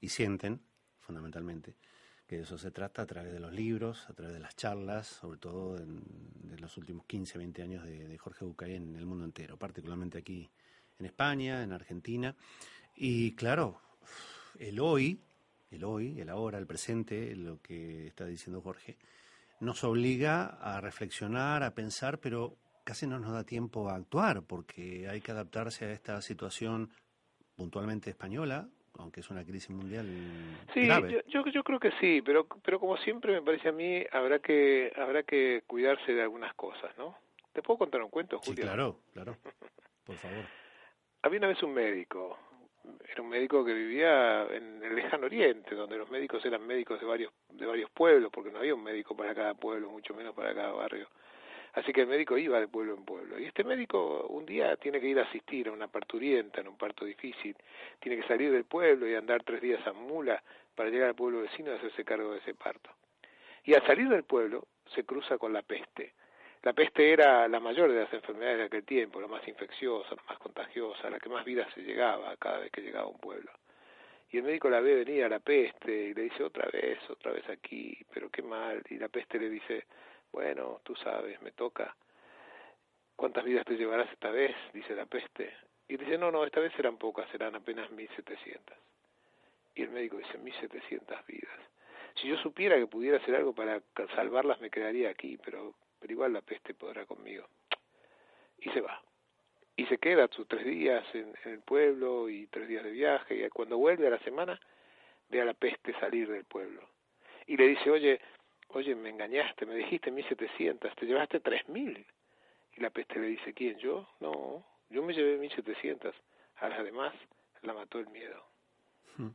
[0.00, 0.60] y sienten,
[1.00, 1.74] fundamentalmente,
[2.32, 5.06] que de eso se trata a través de los libros, a través de las charlas,
[5.06, 6.00] sobre todo en,
[6.44, 10.16] de los últimos 15, 20 años de, de, Jorge Bucay en el mundo entero, particularmente
[10.16, 10.48] aquí
[10.98, 12.34] en España, en Argentina.
[12.96, 13.82] Y claro,
[14.58, 15.20] el hoy,
[15.70, 18.96] el hoy, el ahora, el presente, lo que está diciendo Jorge,
[19.60, 25.06] nos obliga a reflexionar, a pensar, pero casi no nos da tiempo a actuar, porque
[25.06, 26.88] hay que adaptarse a esta situación
[27.56, 30.06] puntualmente española, aunque es una crisis mundial
[30.74, 31.22] sí, grave.
[31.28, 34.92] Yo, yo, creo que sí, pero pero como siempre me parece a mí habrá que
[34.96, 37.16] habrá que cuidarse de algunas cosas, ¿no?
[37.52, 38.54] ¿Te puedo contar un cuento, Julio?
[38.54, 39.36] Sí, claro, claro.
[40.04, 40.44] Por favor.
[41.22, 42.38] Había una vez un médico,
[43.08, 47.06] era un médico que vivía en el lejano oriente, donde los médicos eran médicos de
[47.06, 50.54] varios de varios pueblos, porque no había un médico para cada pueblo, mucho menos para
[50.54, 51.08] cada barrio.
[51.74, 53.38] Así que el médico iba de pueblo en pueblo.
[53.38, 56.76] Y este médico un día tiene que ir a asistir a una parturienta en un
[56.76, 57.56] parto difícil,
[57.98, 60.42] tiene que salir del pueblo y andar tres días a mula
[60.74, 62.90] para llegar al pueblo vecino y hacerse cargo de ese parto.
[63.64, 66.14] Y al salir del pueblo se cruza con la peste.
[66.62, 70.22] La peste era la mayor de las enfermedades de aquel tiempo, la más infecciosa, la
[70.28, 73.50] más contagiosa, la que más vida se llegaba cada vez que llegaba a un pueblo.
[74.30, 77.32] Y el médico la ve venir a la peste y le dice otra vez, otra
[77.32, 78.82] vez aquí, pero qué mal.
[78.88, 79.86] Y la peste le dice,
[80.32, 81.94] bueno, tú sabes, me toca.
[83.16, 84.54] ¿Cuántas vidas te llevarás esta vez?
[84.72, 85.54] Dice la peste.
[85.88, 88.76] Y dice, no, no, esta vez serán pocas, serán apenas 1700.
[89.74, 91.60] Y el médico dice, 1700 vidas.
[92.16, 93.80] Si yo supiera que pudiera hacer algo para
[94.14, 97.46] salvarlas, me quedaría aquí, pero, pero igual la peste podrá conmigo.
[98.58, 99.02] Y se va.
[99.76, 103.34] Y se queda sus tres días en, en el pueblo y tres días de viaje.
[103.34, 104.58] Y cuando vuelve a la semana,
[105.28, 106.82] ve a la peste salir del pueblo.
[107.46, 108.20] Y le dice, oye,
[108.74, 112.06] oye, me engañaste, me dijiste 1700, te llevaste 3000.
[112.74, 113.78] Y la peste le dice, ¿quién?
[113.78, 114.08] ¿Yo?
[114.20, 116.14] No, yo me llevé 1700.
[116.56, 117.12] A las demás
[117.62, 118.44] la mató el miedo.
[119.16, 119.30] Hmm.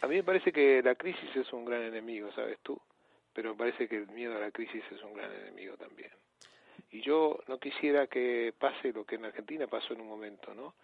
[0.00, 2.80] A mí me parece que la crisis es un gran enemigo, ¿sabes tú?
[3.32, 6.10] Pero me parece que el miedo a la crisis es un gran enemigo también.
[6.90, 10.74] Y yo no quisiera que pase lo que en Argentina pasó en un momento, ¿no?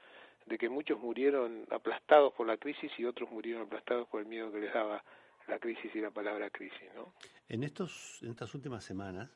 [0.46, 4.50] De que muchos murieron aplastados por la crisis y otros murieron aplastados por el miedo
[4.50, 5.02] que les daba
[5.49, 7.14] la crisis y la palabra crisis, ¿no?
[7.49, 9.30] En, estos, en estas últimas semanas,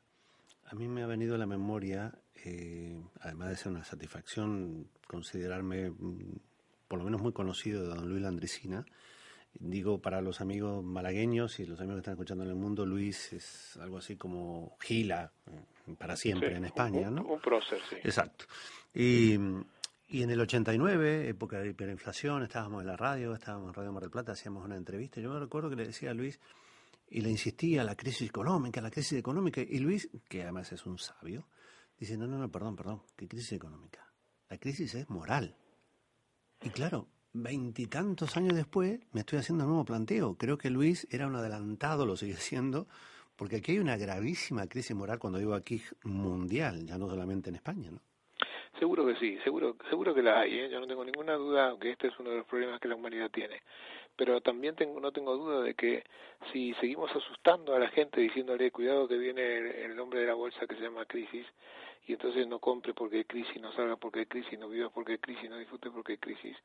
[0.67, 2.13] a mí me ha venido a la memoria,
[2.45, 6.39] eh, además de ser una satisfacción considerarme mm,
[6.89, 8.85] por lo menos muy conocido de don Luis Landricina,
[9.55, 13.33] digo para los amigos malagueños y los amigos que están escuchando en el mundo, Luis
[13.33, 17.23] es algo así como Gila eh, para siempre en España, ¿no?
[17.23, 17.97] Un prócer, sí.
[18.03, 18.47] Exacto.
[18.95, 19.39] Y
[20.13, 24.03] y en el 89, época de hiperinflación, estábamos en la radio, estábamos en Radio Mar
[24.03, 25.23] del Plata, hacíamos una entrevista.
[25.23, 26.39] Yo me recuerdo que le decía a Luis,
[27.09, 29.63] y le insistía, la crisis económica, la crisis económica.
[29.63, 31.47] Y Luis, que además es un sabio,
[31.99, 34.07] dice, no, no, no, perdón, perdón, ¿qué crisis económica?
[34.51, 35.57] La crisis es moral.
[36.63, 40.37] Y claro, veintitantos años después me estoy haciendo un nuevo planteo.
[40.37, 42.87] Creo que Luis era un adelantado, lo sigue siendo,
[43.35, 47.57] porque aquí hay una gravísima crisis moral, cuando digo aquí mundial, ya no solamente en
[47.57, 48.03] España, ¿no?
[48.79, 50.69] Seguro que sí, seguro, seguro que la hay, ¿eh?
[50.71, 53.31] yo no tengo ninguna duda que este es uno de los problemas que la humanidad
[53.31, 53.63] tiene.
[54.17, 56.05] Pero también tengo, no tengo duda de que
[56.53, 60.67] si seguimos asustando a la gente diciéndole cuidado que viene el, nombre de la bolsa
[60.67, 61.47] que se llama crisis
[62.07, 65.13] y entonces no compre porque hay crisis, no salga porque hay crisis, no viva porque
[65.13, 66.57] hay crisis, no disfrute porque hay crisis,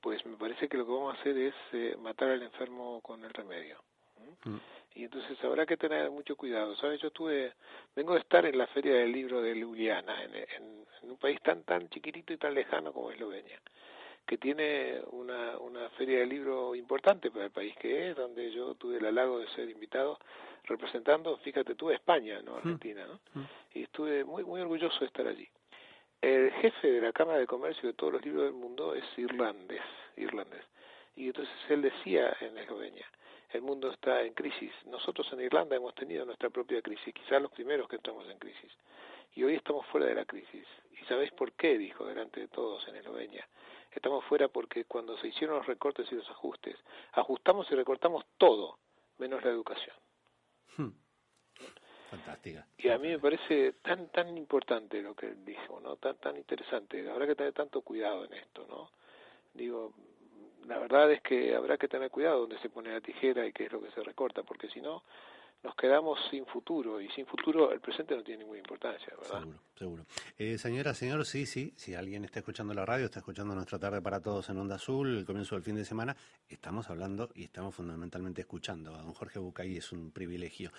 [0.00, 3.24] pues me parece que lo que vamos a hacer es eh, matar al enfermo con
[3.24, 3.78] el remedio.
[4.94, 6.76] Y entonces habrá que tener mucho cuidado.
[6.76, 7.00] ¿Sabes?
[7.00, 7.54] Yo estuve,
[7.96, 11.62] vengo de estar en la Feria del Libro de Ljubljana, en, en, un país tan,
[11.64, 13.60] tan chiquitito y tan lejano como Eslovenia,
[14.26, 18.74] que tiene una, una feria del libro importante para el país que es, donde yo
[18.76, 20.18] tuve el halago de ser invitado
[20.64, 23.46] representando, fíjate tú, España, no Argentina, ¿no?
[23.74, 25.48] Y estuve muy, muy orgulloso de estar allí.
[26.20, 29.82] El jefe de la Cámara de Comercio de todos los libros del mundo es irlandés,
[30.16, 30.64] irlandés.
[31.16, 33.06] Y entonces él decía en Eslovenia,
[33.50, 34.72] el mundo está en crisis.
[34.86, 38.72] Nosotros en Irlanda hemos tenido nuestra propia crisis, quizás los primeros que entramos en crisis.
[39.34, 40.66] Y hoy estamos fuera de la crisis.
[41.00, 41.78] ¿Y sabéis por qué?
[41.78, 43.46] Dijo delante de todos en Eslovenia.
[43.92, 46.76] Estamos fuera porque cuando se hicieron los recortes y los ajustes,
[47.12, 48.78] ajustamos y recortamos todo,
[49.18, 49.94] menos la educación.
[50.76, 50.90] Hmm.
[52.10, 52.66] Fantástica.
[52.78, 55.96] Y a mí me parece tan tan importante lo que él dijo, ¿no?
[55.96, 57.08] Tan tan interesante.
[57.08, 58.90] Habrá que tener tanto cuidado en esto, ¿no?
[59.52, 59.94] Digo,
[60.66, 63.66] la verdad es que habrá que tener cuidado donde se pone la tijera y qué
[63.66, 65.02] es lo que se recorta, porque si no,
[65.64, 69.40] nos quedamos sin futuro y sin futuro el presente no tiene ninguna importancia, ¿verdad?
[69.40, 70.06] Seguro, seguro.
[70.36, 74.02] Eh, señora, señor, sí, sí, si alguien está escuchando la radio, está escuchando nuestra tarde
[74.02, 76.14] para todos en Onda Azul, el comienzo del fin de semana,
[76.50, 80.70] estamos hablando y estamos fundamentalmente escuchando a don Jorge Bucay, es un privilegio.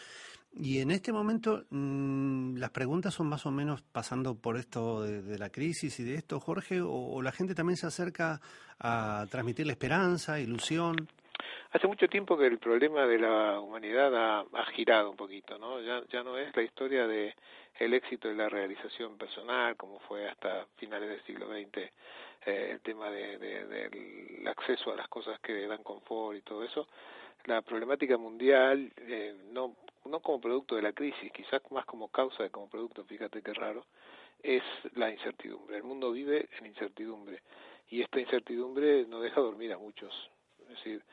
[0.54, 5.38] Y en este momento mmm, las preguntas son más o menos pasando por esto de,
[5.40, 8.40] la crisis y de esto, Jorge, o, la gente también se acerca
[8.80, 11.08] a transmitir la esperanza, ilusión.
[11.76, 15.82] Hace mucho tiempo que el problema de la humanidad ha, girado un poquito, ¿no?
[15.82, 17.36] Ya, ya no es la historia de
[17.78, 21.80] el éxito de la realización personal, como fue hasta finales del siglo XX,
[22.46, 26.88] eh, el tema de, del acceso a las cosas que dan confort y todo eso.
[27.44, 32.44] La problemática mundial, eh, no, no como producto de la crisis, quizás más como causa
[32.44, 33.86] de como producto, fíjate qué raro,
[34.42, 34.64] es
[34.94, 35.76] la incertidumbre.
[35.76, 37.42] El mundo vive en incertidumbre
[37.90, 40.32] y esta incertidumbre no deja dormir a muchos.
[40.62, 41.04] Es decir,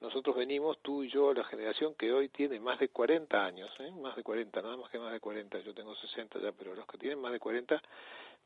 [0.00, 3.90] nosotros venimos, tú y yo, la generación que hoy tiene más de 40 años, ¿eh?
[3.90, 6.86] más de 40, nada más que más de 40, yo tengo 60 ya, pero los
[6.86, 7.82] que tienen más de 40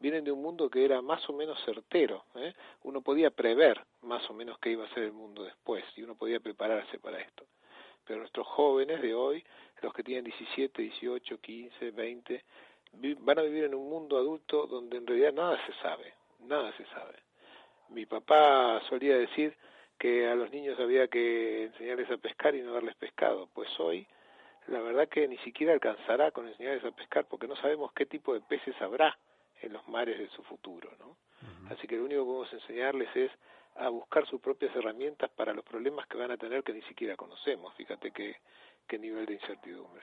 [0.01, 2.25] vienen de un mundo que era más o menos certero.
[2.37, 2.55] ¿eh?
[2.85, 6.15] Uno podía prever más o menos qué iba a ser el mundo después y uno
[6.15, 7.45] podía prepararse para esto.
[8.05, 9.45] Pero nuestros jóvenes de hoy,
[9.83, 12.45] los que tienen 17, 18, 15, 20,
[13.21, 16.85] van a vivir en un mundo adulto donde en realidad nada se sabe, nada se
[16.87, 17.19] sabe.
[17.91, 19.55] Mi papá solía decir
[20.03, 23.49] que a los niños había que enseñarles a pescar y no darles pescado.
[23.55, 24.05] Pues hoy,
[24.67, 28.35] la verdad que ni siquiera alcanzará con enseñarles a pescar porque no sabemos qué tipo
[28.35, 29.17] de peces habrá
[29.61, 31.17] en los mares de su futuro, ¿no?
[31.71, 33.31] Así que lo único que podemos enseñarles es
[33.77, 37.15] a buscar sus propias herramientas para los problemas que van a tener que ni siquiera
[37.15, 37.73] conocemos.
[37.75, 38.35] Fíjate qué,
[38.89, 40.03] qué nivel de incertidumbre.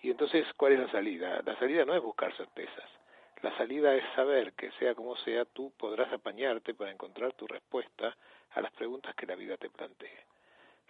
[0.00, 1.42] Y entonces, ¿cuál es la salida?
[1.44, 2.88] La salida no es buscar certezas.
[3.42, 8.16] La salida es saber que sea como sea, tú podrás apañarte para encontrar tu respuesta
[8.50, 10.24] a las preguntas que la vida te plantee.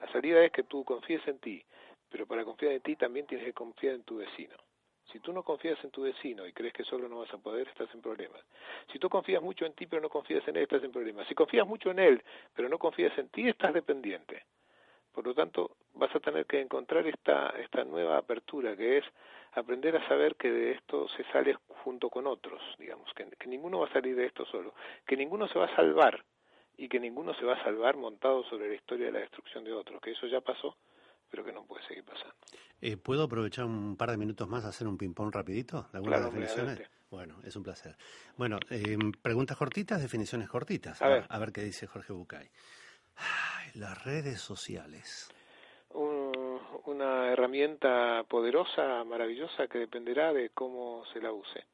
[0.01, 1.62] La salida es que tú confíes en ti,
[2.09, 4.57] pero para confiar en ti también tienes que confiar en tu vecino.
[5.12, 7.68] Si tú no confías en tu vecino y crees que solo no vas a poder,
[7.68, 8.42] estás en problemas.
[8.92, 11.26] Si tú confías mucho en ti pero no confías en él, estás en problemas.
[11.28, 12.22] Si confías mucho en él
[12.55, 14.44] pero no confías en ti, estás dependiente.
[15.12, 19.05] Por lo tanto, vas a tener que encontrar esta, esta nueva apertura, que es
[19.53, 23.86] aprender a saber que de esto se sale junto con otros, digamos, que, ninguno va
[23.86, 24.74] a salir de esto solo,
[25.07, 26.24] que ninguno se va a salvar
[26.76, 29.72] y que ninguno se va a salvar montado sobre la historia de la destrucción de
[29.72, 30.76] otros, que eso ya pasó,
[31.30, 32.34] pero que no puede seguir pasando.
[32.80, 36.24] Eh, ¿Puedo aprovechar un par de minutos más a hacer un ping-pong rapidito de algunas
[36.24, 36.82] definiciones?
[37.09, 37.97] Bueno, es un placer.
[38.36, 41.01] Bueno, eh, preguntas cortitas, definiciones cortitas.
[41.01, 41.24] A, ver.
[41.28, 42.51] a ver qué dice Jorge Bucay
[43.76, 45.28] las redes sociales.
[46.84, 51.64] Una herramienta poderosa, maravillosa, que dependerá de cómo se la use.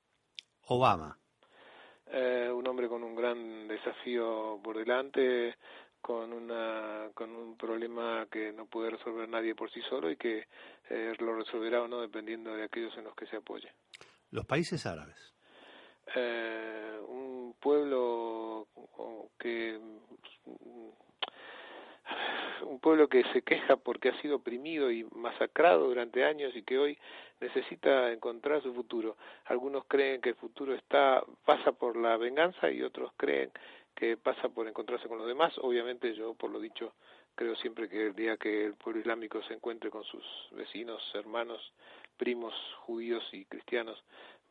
[0.67, 1.19] Obama.
[2.07, 5.57] Eh, un hombre con un gran desafío por delante,
[6.01, 10.49] con una con un problema que no puede resolver nadie por sí solo y que
[10.91, 13.73] eh, lo resolverá o no dependiendo de aquellos en los que se apoye.
[14.31, 15.33] Los países árabes.
[16.15, 18.67] Eh, un pueblo
[19.39, 19.79] que
[22.73, 26.79] un pueblo que se queja porque ha sido oprimido y masacrado durante años y que
[26.79, 26.99] hoy
[27.41, 29.17] necesita encontrar su futuro.
[29.45, 33.53] Algunos creen que el futuro está pasa por la venganza y otros creen
[33.95, 35.53] que pasa por encontrarse con los demás.
[35.59, 36.95] Obviamente yo, por lo dicho,
[37.35, 41.61] creo siempre que el día que el pueblo islámico se encuentre con sus vecinos, hermanos,
[42.17, 42.55] primos
[42.87, 44.03] judíos y cristianos,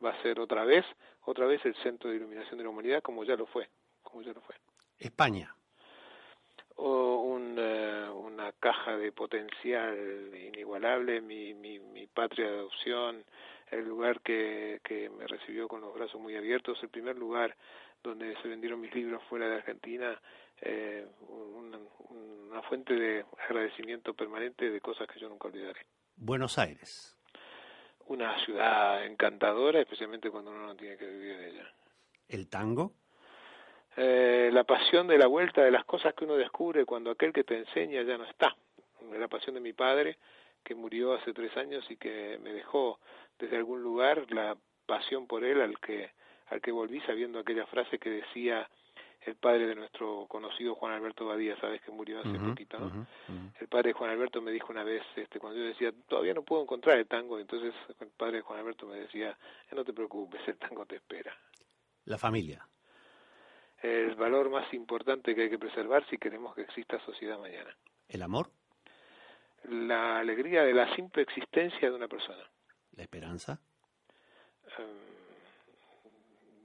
[0.04, 0.84] va a ser otra vez,
[1.22, 3.68] otra vez el centro de iluminación de la humanidad como ya lo fue,
[4.02, 4.54] como ya lo fue.
[4.98, 5.52] España
[6.84, 9.96] o un, eh, una caja de potencial
[10.34, 13.24] inigualable, mi, mi, mi patria de adopción,
[13.70, 17.56] el lugar que, que me recibió con los brazos muy abiertos, el primer lugar
[18.02, 20.20] donde se vendieron mis libros fuera de Argentina,
[20.60, 21.78] eh, una,
[22.10, 25.86] una fuente de agradecimiento permanente de cosas que yo nunca olvidaré.
[26.16, 27.16] Buenos Aires.
[28.08, 31.72] Una ciudad encantadora, especialmente cuando uno no tiene que vivir en ella.
[32.28, 32.92] ¿El tango?
[33.96, 37.44] Eh, la pasión de la vuelta de las cosas que uno descubre cuando aquel que
[37.44, 38.56] te enseña ya no está.
[39.18, 40.18] La pasión de mi padre,
[40.64, 42.98] que murió hace tres años y que me dejó
[43.38, 46.10] desde algún lugar la pasión por él al que,
[46.46, 48.68] al que volví sabiendo aquella frase que decía
[49.26, 53.06] el padre de nuestro conocido Juan Alberto Badía, sabes que murió hace poquito, ¿no?
[53.60, 56.42] El padre de Juan Alberto me dijo una vez, este, cuando yo decía, todavía no
[56.42, 59.36] puedo encontrar el tango, entonces el padre de Juan Alberto me decía,
[59.70, 61.36] no te preocupes, el tango te espera.
[62.04, 62.66] La familia
[63.82, 67.76] el valor más importante que hay que preservar si queremos que exista sociedad mañana.
[68.08, 68.50] ¿El amor?
[69.64, 72.44] La alegría de la simple existencia de una persona.
[72.92, 73.60] ¿La esperanza?
[74.78, 75.12] Em,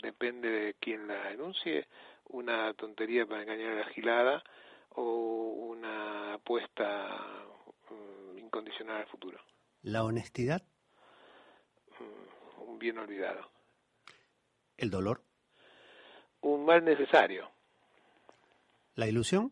[0.01, 1.87] depende de quién la enuncie,
[2.29, 4.43] una tontería para engañar a la gilada
[4.89, 7.45] o una apuesta
[7.89, 9.39] mm, incondicional al futuro.
[9.81, 10.63] ¿La honestidad?
[11.99, 13.49] Mm, un bien olvidado.
[14.75, 15.26] ¿El dolor?
[16.67, 17.49] Mal necesario.
[18.95, 19.51] ¿La ilusión?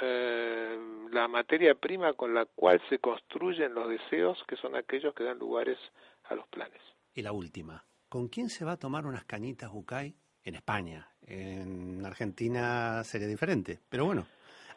[0.00, 0.78] Eh,
[1.10, 5.38] la materia prima con la cual se construyen los deseos, que son aquellos que dan
[5.38, 5.78] lugares
[6.24, 6.80] a los planes.
[7.12, 10.14] Y la última, ¿con quién se va a tomar unas cañitas Bucay
[10.44, 11.08] en España?
[11.26, 14.26] En Argentina sería diferente, pero bueno,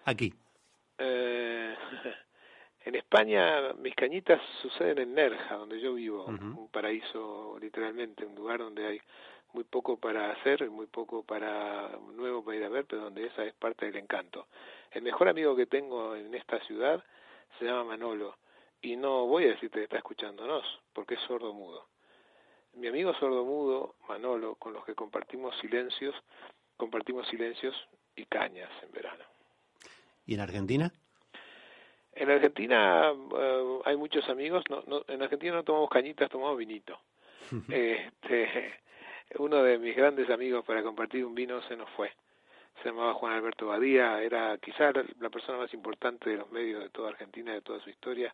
[0.05, 0.33] aquí.
[0.97, 1.75] Eh,
[2.85, 8.59] en España mis cañitas suceden en Nerja, donde yo vivo, un paraíso literalmente, un lugar
[8.59, 9.01] donde hay
[9.53, 13.43] muy poco para hacer, muy poco para nuevo para ir a ver, pero donde esa
[13.45, 14.47] es parte del encanto.
[14.91, 17.03] El mejor amigo que tengo en esta ciudad
[17.57, 18.35] se llama Manolo
[18.81, 21.87] y no voy a decirte que está escuchándonos porque es sordo mudo.
[22.73, 26.15] Mi amigo sordo mudo, Manolo, con los que compartimos silencios,
[26.75, 27.75] compartimos silencios
[28.15, 29.23] y cañas en verano.
[30.25, 30.91] ¿Y en Argentina?
[32.15, 36.97] En Argentina eh, hay muchos amigos, no, no, en Argentina no tomamos cañitas, tomamos vinito.
[37.69, 38.73] este,
[39.39, 42.11] uno de mis grandes amigos para compartir un vino se nos fue.
[42.81, 46.89] se llamaba Juan Alberto Badía, era quizás la persona más importante de los medios de
[46.89, 48.33] toda Argentina, de toda su historia,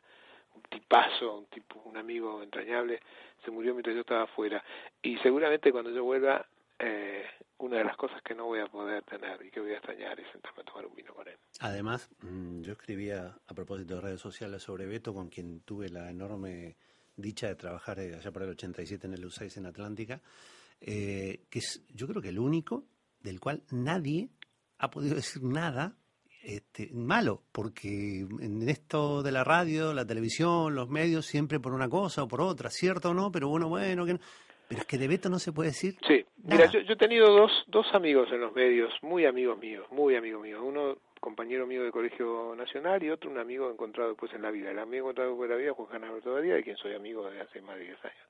[0.55, 3.01] un tipazo, un tipo, un amigo entrañable,
[3.43, 4.63] se murió mientras yo estaba afuera.
[5.01, 6.45] Y seguramente cuando yo vuelva,
[6.79, 7.25] eh,
[7.57, 10.17] una de las cosas que no voy a poder tener y que voy a extrañar
[10.19, 11.35] es sentarme a tomar un vino con él.
[11.59, 16.09] Además, mm, yo escribía a propósito de redes sociales sobre Beto, con quien tuve la
[16.09, 16.77] enorme
[17.17, 20.21] dicha de trabajar eh, allá por el 87 en el U6 en Atlántica,
[20.82, 22.86] eh, que es yo creo que el único
[23.21, 24.30] del cual nadie
[24.77, 25.95] ha podido decir nada
[26.43, 31.89] este, malo, porque en esto de la radio, la televisión, los medios, siempre por una
[31.89, 34.19] cosa o por otra, cierto o no, pero bueno, bueno, que no.
[34.69, 35.95] Pero es que de Beto no se puede decir.
[36.07, 39.86] Sí, mira, yo, yo, he tenido dos, dos amigos en los medios, muy amigos míos,
[39.89, 40.61] muy amigos míos.
[40.63, 44.71] Uno compañero mío de Colegio Nacional y otro un amigo encontrado después en la vida.
[44.71, 47.41] El amigo encontrado después en la vida Juan Alberto Badía, de quien soy amigo desde
[47.41, 48.27] hace más de 10 años.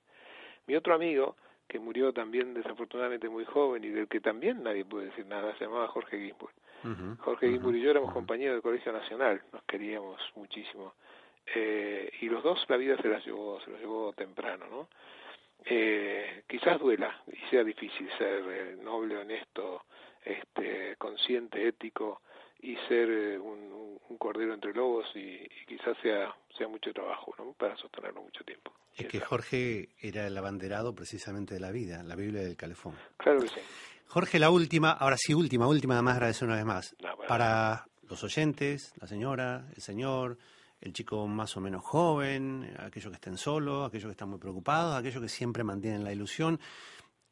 [0.68, 1.36] Mi otro amigo,
[1.70, 5.66] que murió también desafortunadamente muy joven y del que también nadie puede decir nada, se
[5.66, 6.50] llamaba Jorge Gimbur.
[7.20, 10.94] Jorge Gimbur y yo éramos compañeros del Colegio Nacional, nos queríamos muchísimo.
[11.56, 14.88] Eh, y los dos la vida se las llevó, se los llevó temprano, ¿no?
[15.66, 19.84] eh, quizás duela y sea difícil ser eh, noble, honesto,
[20.24, 22.22] este, consciente, ético
[22.62, 23.60] y ser eh, un,
[24.18, 27.54] cordero entre lobos y, quizás sea, sea mucho trabajo ¿no?
[27.54, 28.74] para sostenerlo mucho tiempo.
[28.98, 32.96] Es que Jorge era el abanderado precisamente de la vida, la Biblia del Calefón.
[33.16, 33.62] Claro que sí.
[34.08, 36.96] Jorge, la última, ahora sí, última, última, además agradecer una vez más.
[37.28, 40.38] Para los oyentes, la señora, el señor,
[40.82, 44.96] el chico más o menos joven, aquellos que estén solos, aquellos que están muy preocupados,
[44.96, 46.60] aquellos que siempre mantienen la ilusión.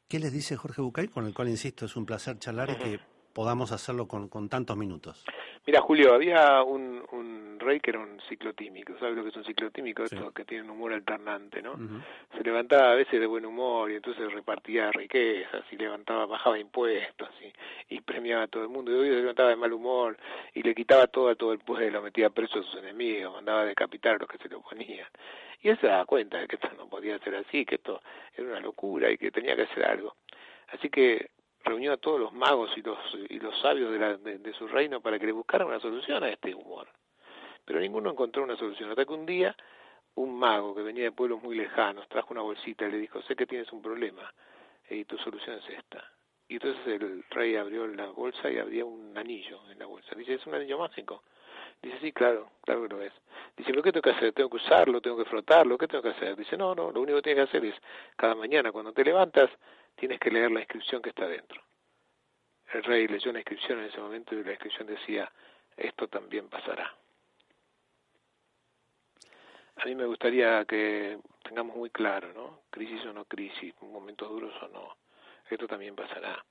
[0.06, 1.08] ¿Qué les dice Jorge Bucay?
[1.08, 3.00] Con el cual, insisto, es un placer charlar y que
[3.38, 5.24] podamos hacerlo con, con tantos minutos.
[5.64, 8.98] Mira, Julio, había un, un, rey que era un ciclotímico.
[8.98, 10.02] ¿Sabes lo que es un ciclotímico?
[10.02, 11.76] Esto que tiene un humor alternante, ¿no?
[12.36, 17.28] Se levantaba a veces de buen humor y entonces repartía riquezas y levantaba, bajaba impuestos
[17.40, 18.90] y, y premiaba a todo el mundo.
[18.90, 20.16] Y hoy se levantaba de mal humor
[20.52, 24.16] y le quitaba todo a todo el pueblo, metía preso a sus enemigos, mandaba decapitar
[24.16, 25.06] a los que se le oponían.
[25.62, 28.02] Y él se daba cuenta de que esto no podía ser así, que esto
[28.36, 30.16] era una locura y que tenía que hacer algo.
[30.72, 31.30] Así que
[31.64, 32.98] reunió a todos los magos y los,
[33.28, 36.54] y los sabios de, de, su reino para que le buscaran una solución a este
[36.54, 36.88] humor.
[37.64, 39.54] Pero ninguno encontró una solución, hasta que un día
[40.14, 43.36] un mago que venía de pueblos muy lejanos trajo una bolsita y le dijo, sé
[43.36, 44.32] que tienes un problema
[44.90, 46.04] y tu solución es esta.
[46.48, 50.14] Y entonces el rey abrió la bolsa y había un anillo en la bolsa.
[50.16, 51.22] Dice, ¿es un anillo mágico?
[51.82, 53.12] Dice, sí, claro, claro que lo es.
[53.56, 54.32] Dice, ¿pero qué tengo que hacer?
[54.32, 55.00] ¿Tengo que usarlo?
[55.00, 55.76] ¿Tengo que frotarlo?
[55.76, 56.36] ¿Qué tengo que hacer?
[56.36, 57.74] Dice, no, no, lo único que tienes que hacer es,
[58.16, 59.50] cada mañana cuando te levantas,
[59.98, 61.60] tienes que leer la inscripción que está dentro.
[62.72, 65.30] El rey leyó una inscripción en ese momento y la inscripción decía,
[65.76, 66.94] esto también pasará.
[69.76, 72.60] A mí me gustaría que tengamos muy claro, ¿no?
[72.70, 74.96] Crisis o no crisis, momentos duros o no,
[75.48, 76.44] esto también pasará.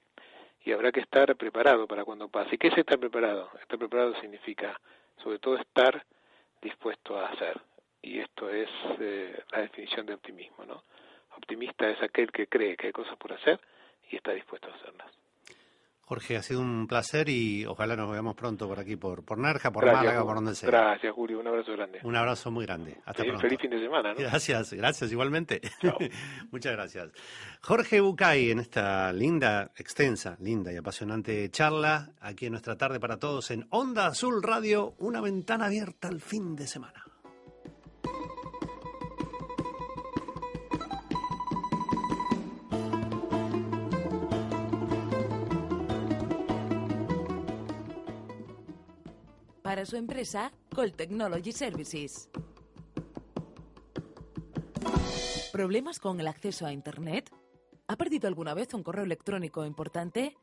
[0.63, 2.55] Y habrá que estar preparado para cuando pase.
[2.55, 3.51] ¿Y qué es estar preparado?
[3.61, 4.79] Estar preparado significa,
[5.23, 6.05] sobre todo, estar
[6.61, 7.61] dispuesto a hacer.
[8.01, 8.69] Y esto es
[8.99, 10.83] eh, la definición de optimismo, ¿no?
[11.37, 13.59] Optimista es aquel que cree que hay cosas por hacer
[14.11, 15.11] y está dispuesto a hacerlas.
[16.07, 19.73] Jorge, ha sido un placer y ojalá nos veamos pronto por aquí, por, por Narja,
[19.73, 20.69] por Málaga, por donde sea.
[20.69, 21.37] Gracias, Julio.
[21.37, 21.99] Un abrazo grande.
[22.01, 22.97] Un abrazo muy grande.
[23.03, 23.41] Hasta pronto.
[23.41, 24.19] Feliz fin de semana, ¿no?
[24.19, 25.59] Gracias, gracias, igualmente.
[26.51, 27.11] Muchas gracias.
[27.59, 33.19] Jorge Bucay, en esta linda, extensa, linda y apasionante charla, aquí en nuestra tarde para
[33.19, 37.03] todos en Onda Azul Radio, una ventana abierta al fin de semana.
[49.77, 52.31] Para su empresa Call Technology Services.
[55.51, 57.29] ¿Problemas con el acceso a Internet?
[57.85, 60.35] ¿Ha perdido alguna vez un correo electrónico importante?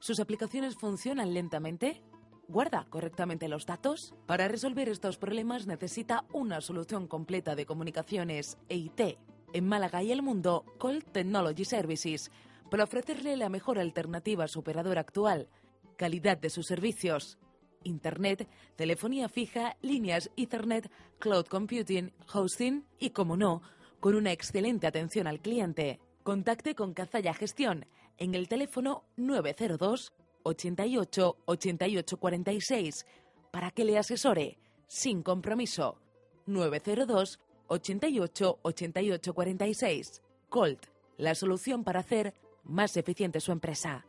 [0.00, 2.02] ¿Sus aplicaciones funcionan lentamente?
[2.48, 4.12] ¿Guarda correctamente los datos?
[4.26, 9.20] Para resolver estos problemas necesita una solución completa de comunicaciones EIT.
[9.52, 12.32] En Málaga y el mundo, Call Technology Services,
[12.72, 15.48] para ofrecerle la mejor alternativa a su operador actual,
[15.96, 17.38] calidad de sus servicios,
[17.82, 23.62] Internet, telefonía fija, líneas Ethernet, cloud computing, hosting y, como no,
[24.00, 26.00] con una excelente atención al cliente.
[26.22, 27.86] Contacte con Cazalla Gestión
[28.18, 30.12] en el teléfono 902
[30.42, 33.06] 88 88 46
[33.50, 35.98] para que le asesore sin compromiso.
[36.46, 40.22] 902 88 88 46.
[40.48, 44.04] Colt, la solución para hacer más eficiente su empresa.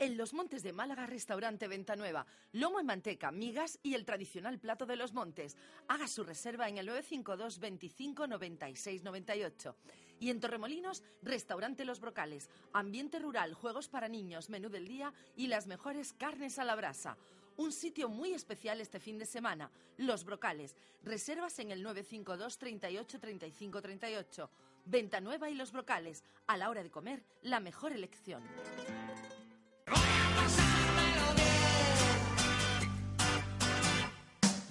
[0.00, 2.24] En Los Montes de Málaga, restaurante Venta Nueva.
[2.52, 5.58] Lomo en manteca, migas y el tradicional plato de los montes.
[5.88, 9.76] Haga su reserva en el 952 25 96 98.
[10.20, 12.48] Y en Torremolinos, restaurante Los Brocales.
[12.72, 17.18] Ambiente rural, juegos para niños, menú del día y las mejores carnes a la brasa.
[17.58, 20.76] Un sitio muy especial este fin de semana, Los Brocales.
[21.04, 24.50] Reservas en el 952 38 35 38.
[24.86, 26.24] Venta Nueva y Los Brocales.
[26.46, 28.42] A la hora de comer, la mejor elección.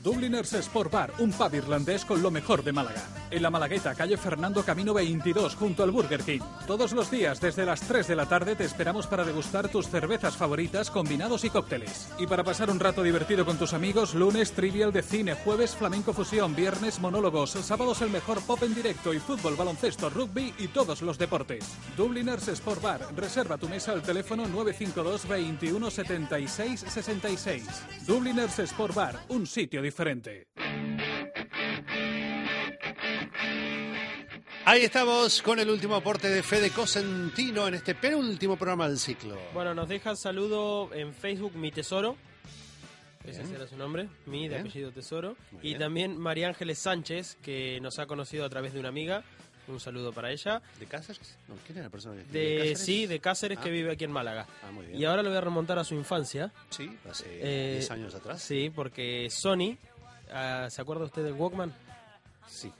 [0.03, 3.01] Dubliners Sport Bar, un pub irlandés con lo mejor de Málaga.
[3.31, 6.39] En la Malagueta, calle Fernando Camino 22, junto al Burger King.
[6.65, 10.37] Todos los días, desde las 3 de la tarde, te esperamos para degustar tus cervezas
[10.37, 12.09] favoritas, combinados y cócteles.
[12.17, 16.13] Y para pasar un rato divertido con tus amigos, lunes trivial de cine, jueves flamenco
[16.13, 21.01] fusión, viernes monólogos, sábados el mejor pop en directo y fútbol, baloncesto, rugby y todos
[21.01, 21.65] los deportes.
[21.97, 27.67] Dubliners Sport Bar, reserva tu mesa al teléfono 952 21 76 66.
[28.07, 30.47] Dubliners Sport Bar, un sitio diferente.
[34.65, 39.35] Ahí estamos con el último aporte de Fede Cosentino en este penúltimo programa del ciclo.
[39.53, 42.15] Bueno, nos deja saludo en Facebook Mi Tesoro.
[43.25, 44.61] Ese será su nombre, mi de Bien.
[44.61, 45.35] apellido Tesoro.
[45.51, 45.79] Muy Y bien.
[45.79, 49.23] también María Ángeles Sánchez, que nos ha conocido a través de una amiga.
[49.69, 50.61] Un saludo para ella.
[50.79, 51.37] ¿De Cáceres?
[51.47, 52.79] No, ¿Quién era la persona que De, Cáceres?
[52.79, 53.63] sí, de Cáceres, Ah.
[53.63, 54.47] que vive aquí en Málaga.
[54.63, 54.99] Ah, muy bien.
[54.99, 56.51] Y ahora lo voy a remontar a su infancia.
[56.69, 58.41] Sí, hace Eh, 10 años atrás.
[58.41, 59.77] Sí, porque Sony,
[60.33, 61.73] ah, ¿se acuerda usted del Walkman?
[62.47, 62.71] Sí.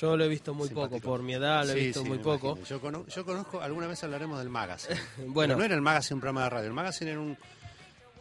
[0.00, 0.96] Yo lo he visto muy Simpático.
[0.96, 2.58] poco, por mi edad lo he Sí, visto sí, muy poco.
[2.64, 4.94] Yo, cono- yo conozco, alguna vez hablaremos del magazine.
[5.18, 5.54] Bueno.
[5.54, 7.36] Pero no era el magazine un programa de radio, el magazine era un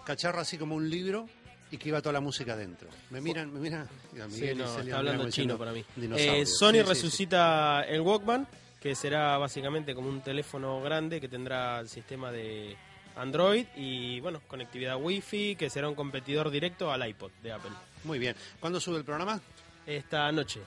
[0.06, 1.28] cacharro así como un libro
[1.72, 2.90] y que iba toda la música dentro.
[3.10, 3.88] Me miran, me miran.
[4.30, 5.84] Sí, no, está me hablando chino para mí.
[6.16, 6.82] Eh, Sony Sí, sí, sí.
[6.84, 8.48] resucita el Walkman,
[8.80, 12.76] que será básicamente como un teléfono grande que tendrá el sistema de
[13.16, 17.72] Android y, bueno, conectividad Wi-Fi, que será un competidor directo al iPod de Apple.
[18.06, 18.36] Muy bien.
[18.60, 19.40] ¿Cuándo sube el programa?
[19.86, 20.62] Esta noche.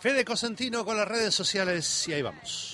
[0.00, 2.72] Fede Cosentino con las redes sociales y ahí vamos.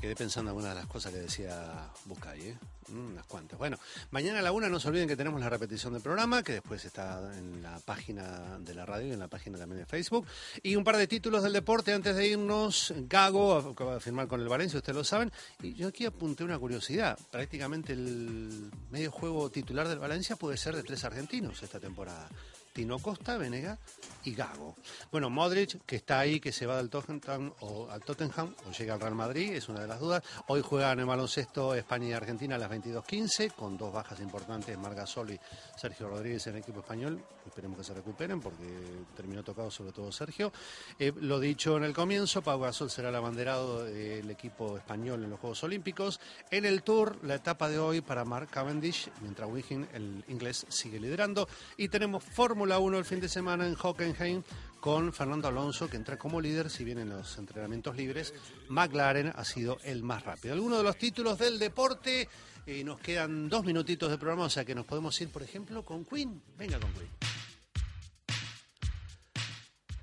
[0.00, 2.58] Quedé pensando en algunas de las cosas que decía Buscay, ¿eh?
[2.88, 3.58] Mm, unas cuantas.
[3.58, 3.78] Bueno,
[4.10, 6.84] mañana a la una no se olviden que tenemos la repetición del programa, que después
[6.84, 10.26] está en la página de la radio y en la página también de Facebook.
[10.62, 12.92] Y un par de títulos del deporte antes de irnos.
[12.96, 15.30] Gago acaba de firmar con el Valencia, ustedes lo saben.
[15.62, 17.18] Y yo aquí apunté una curiosidad.
[17.30, 22.28] Prácticamente el medio juego titular del Valencia puede ser de tres argentinos esta temporada.
[22.80, 23.78] Tino Costa, Venega
[24.24, 24.74] y Gago.
[25.12, 28.94] Bueno, Modric, que está ahí, que se va del Tottenham o al Tottenham o llega
[28.94, 30.22] al Real Madrid, es una de las dudas.
[30.46, 35.32] Hoy juegan en baloncesto España y Argentina a las 22.15 con dos bajas importantes, Margasol
[35.32, 35.40] y
[35.76, 37.22] Sergio Rodríguez en el equipo español.
[37.46, 38.64] Esperemos que se recuperen porque
[39.16, 40.52] terminó tocado sobre todo Sergio.
[40.98, 45.30] Eh, lo dicho en el comienzo, Pau Gasol será el abanderado del equipo español en
[45.30, 46.20] los Juegos Olímpicos.
[46.50, 51.00] En el Tour, la etapa de hoy para Mark Cavendish, mientras Wiggin, el inglés, sigue
[51.00, 51.48] liderando.
[51.76, 54.42] Y tenemos Fórmula 1 el fin de semana en Hockenheim
[54.80, 58.32] con Fernando Alonso, que entra como líder, si bien en los entrenamientos libres,
[58.68, 60.54] McLaren ha sido el más rápido.
[60.54, 62.28] Algunos de los títulos del deporte,
[62.66, 65.84] y nos quedan dos minutitos de programa, o sea que nos podemos ir, por ejemplo,
[65.84, 66.42] con Queen.
[66.56, 67.10] Venga con Queen.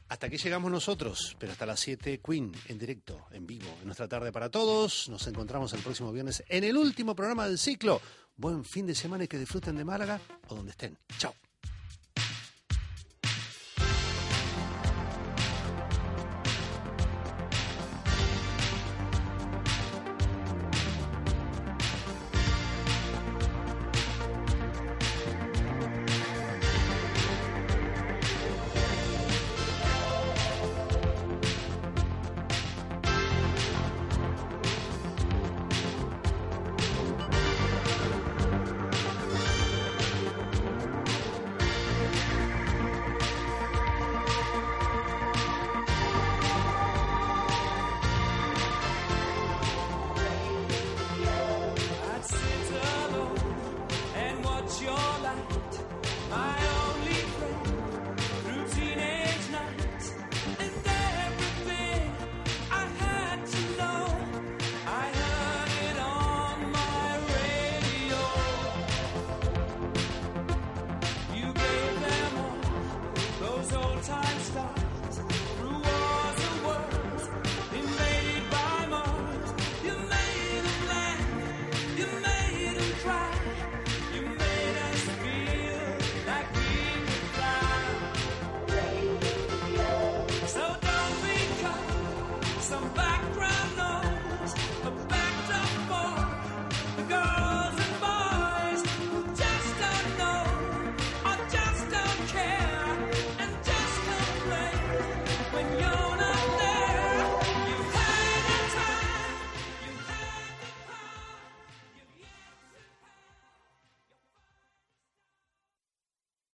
[0.10, 4.08] Hasta aquí llegamos nosotros, pero hasta las 7 Queen en directo, en vivo, en nuestra
[4.08, 5.10] tarde para todos.
[5.10, 8.02] Nos encontramos el próximo viernes en el último programa del ciclo.
[8.38, 10.98] Buen fin de semana y que disfruten de Málaga o donde estén.
[11.18, 11.36] Chao.